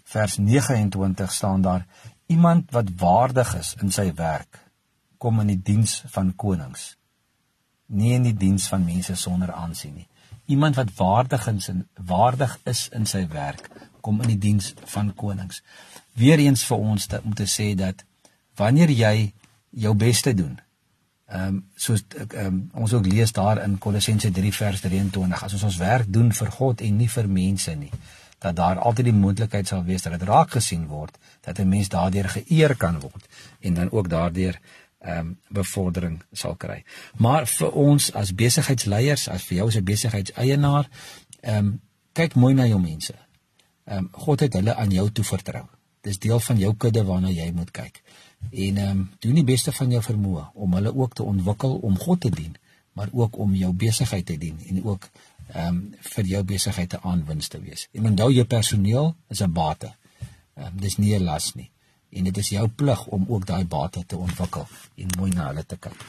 vers 0.04 0.38
29 0.38 1.32
staan 1.32 1.62
daar 1.62 1.86
iemand 2.26 2.72
wat 2.72 2.90
waardig 2.98 3.56
is 3.56 3.76
in 3.80 3.92
sy 3.92 4.12
werk 4.16 4.60
kom 5.18 5.40
in 5.44 5.52
die 5.54 5.62
diens 5.72 6.02
van 6.16 6.34
konings 6.36 6.96
nie 8.02 8.14
in 8.16 8.28
die 8.28 8.38
diens 8.46 8.68
van 8.72 8.86
mense 8.88 9.16
sonder 9.20 9.52
aansien 9.52 9.96
nie 10.00 10.08
iemand 10.54 10.76
wat 10.80 10.94
waardig 10.98 11.48
is 11.52 11.70
in 11.74 11.86
waardig 12.12 12.58
is 12.74 12.88
in 12.98 13.06
sy 13.10 13.26
werk 13.32 13.70
kom 14.02 14.22
in 14.22 14.34
die 14.34 14.42
diens 14.50 14.74
van 14.94 15.14
konings. 15.16 15.62
Weer 16.18 16.40
eens 16.42 16.64
vir 16.66 16.78
ons 16.78 17.06
te, 17.06 17.22
om 17.24 17.34
te 17.38 17.46
sê 17.48 17.72
dat 17.78 18.04
wanneer 18.60 18.90
jy 18.90 19.16
jou 19.70 19.96
beste 19.96 20.34
doen 20.34 20.60
ehm 21.32 21.48
um, 21.48 21.60
soos 21.76 22.02
ehm 22.18 22.46
um, 22.46 22.58
ons 22.84 22.94
ook 22.94 23.06
lees 23.08 23.32
daar 23.32 23.62
in 23.64 23.78
Kolossense 23.80 24.32
3 24.32 24.54
vers 24.54 24.82
23 24.84 25.44
as 25.44 25.54
ons 25.54 25.64
ons 25.64 25.78
werk 25.80 26.10
doen 26.12 26.32
vir 26.40 26.52
God 26.52 26.82
en 26.82 26.98
nie 26.98 27.08
vir 27.10 27.30
mense 27.40 27.76
nie 27.76 27.92
dat 28.42 28.56
daar 28.56 28.80
altyd 28.80 29.06
die 29.06 29.16
moontlikheid 29.16 29.68
sal 29.68 29.84
wees 29.86 30.02
dat 30.02 30.16
dit 30.18 30.28
raak 30.28 30.56
gesien 30.58 30.88
word, 30.90 31.18
dat 31.46 31.60
'n 31.60 31.70
mens 31.70 31.90
daardeur 31.90 32.30
geëer 32.30 32.76
kan 32.78 33.00
word 33.00 33.28
en 33.60 33.74
dan 33.74 33.92
ook 33.92 34.10
daardeur 34.10 34.60
ehm 35.02 35.18
um, 35.18 35.38
bevordering 35.50 36.22
sal 36.32 36.56
kry. 36.56 36.84
Maar 37.18 37.48
vir 37.48 37.72
ons 37.72 38.12
as 38.14 38.34
besigheidsleiers, 38.38 39.28
as 39.28 39.44
vir 39.44 39.58
jou 39.58 39.68
as 39.68 39.76
'n 39.76 39.84
besigheidseienaar, 39.84 40.90
ehm 41.42 41.58
um, 41.58 41.82
kyk 42.14 42.36
mooi 42.36 42.54
na 42.54 42.68
jou 42.68 42.80
mense. 42.80 43.14
Ehm 43.86 43.98
um, 43.98 44.10
God 44.12 44.40
het 44.40 44.54
hulle 44.54 44.76
aan 44.76 44.92
jou 44.92 45.12
toevertrou. 45.12 45.66
Dis 46.02 46.20
deel 46.20 46.40
van 46.40 46.58
jou 46.58 46.76
kudde 46.78 47.04
waarna 47.04 47.30
jy 47.30 47.52
moet 47.52 47.72
kyk. 47.72 48.02
En 48.52 48.78
ehm 48.78 48.90
um, 48.90 49.10
doen 49.20 49.34
die 49.34 49.44
beste 49.44 49.72
van 49.72 49.92
jou 49.92 50.04
vermoë 50.04 50.46
om 50.54 50.74
hulle 50.74 50.96
ook 50.96 51.14
te 51.14 51.24
ontwikkel 51.24 51.76
om 51.76 51.98
God 51.98 52.22
te 52.22 52.30
dien, 52.30 52.56
maar 52.94 53.10
ook 53.12 53.38
om 53.38 53.56
jou 53.56 53.74
besigheid 53.74 54.26
te 54.26 54.38
dien 54.38 54.60
en 54.68 54.84
ook 54.84 55.10
ehm 55.54 55.68
um, 55.68 55.96
vir 56.00 56.26
jou 56.26 56.44
besigheid 56.44 56.90
te 56.90 57.02
aanwins 57.02 57.48
te 57.48 57.62
wees. 57.62 57.88
En 57.92 58.06
onthou 58.06 58.32
jou 58.32 58.46
personeel 58.46 59.16
is 59.30 59.42
'n 59.42 59.52
bate. 59.52 59.96
Ehm 60.54 60.68
um, 60.68 60.80
dis 60.80 60.98
nie 60.98 61.16
'n 61.18 61.24
las 61.24 61.54
nie. 61.54 61.72
En 62.12 62.24
dit 62.24 62.38
is 62.38 62.50
jou 62.50 62.68
plig 62.68 63.06
om 63.06 63.26
ook 63.28 63.46
daai 63.46 63.66
bate 63.66 64.04
te 64.06 64.18
ontwikkel 64.18 64.68
en 64.96 65.18
mooi 65.18 65.32
na 65.32 65.48
hulle 65.48 65.66
te 65.66 65.78
kyk. 65.80 66.06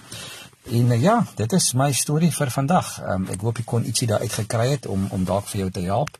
En 0.62 0.92
uh, 0.94 1.02
ja, 1.02 1.16
dit 1.34 1.52
is 1.52 1.72
my 1.72 1.92
storie 1.92 2.30
vir 2.34 2.50
vandag. 2.50 2.94
Um, 3.02 3.26
ek 3.30 3.42
hoop 3.42 3.58
jy 3.58 3.64
kon 3.66 3.86
ietsie 3.86 4.08
daar 4.10 4.22
uit 4.22 4.32
gekry 4.32 4.68
het 4.74 4.86
om 4.86 5.08
om 5.10 5.24
dalk 5.26 5.48
vir 5.50 5.64
jou 5.64 5.70
te 5.70 5.84
help. 5.88 6.18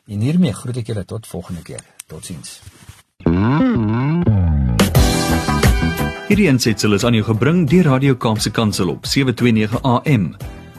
En 0.06 0.20
hiermee 0.20 0.52
groet 0.52 0.76
ek 0.76 0.86
julle 0.86 1.04
tot 1.04 1.26
volgende 1.26 1.62
keer. 1.62 1.80
Totsiens. 2.06 2.60
Hierdie 6.28 6.48
aansetsel 6.48 6.92
is 6.96 7.04
aan 7.04 7.12
jou 7.12 7.24
gebring 7.28 7.68
deur 7.68 7.84
Radio 7.92 8.16
Kaapse 8.16 8.50
Kansel 8.50 8.88
op 8.88 9.06
729 9.06 9.82
AM. 9.82 10.36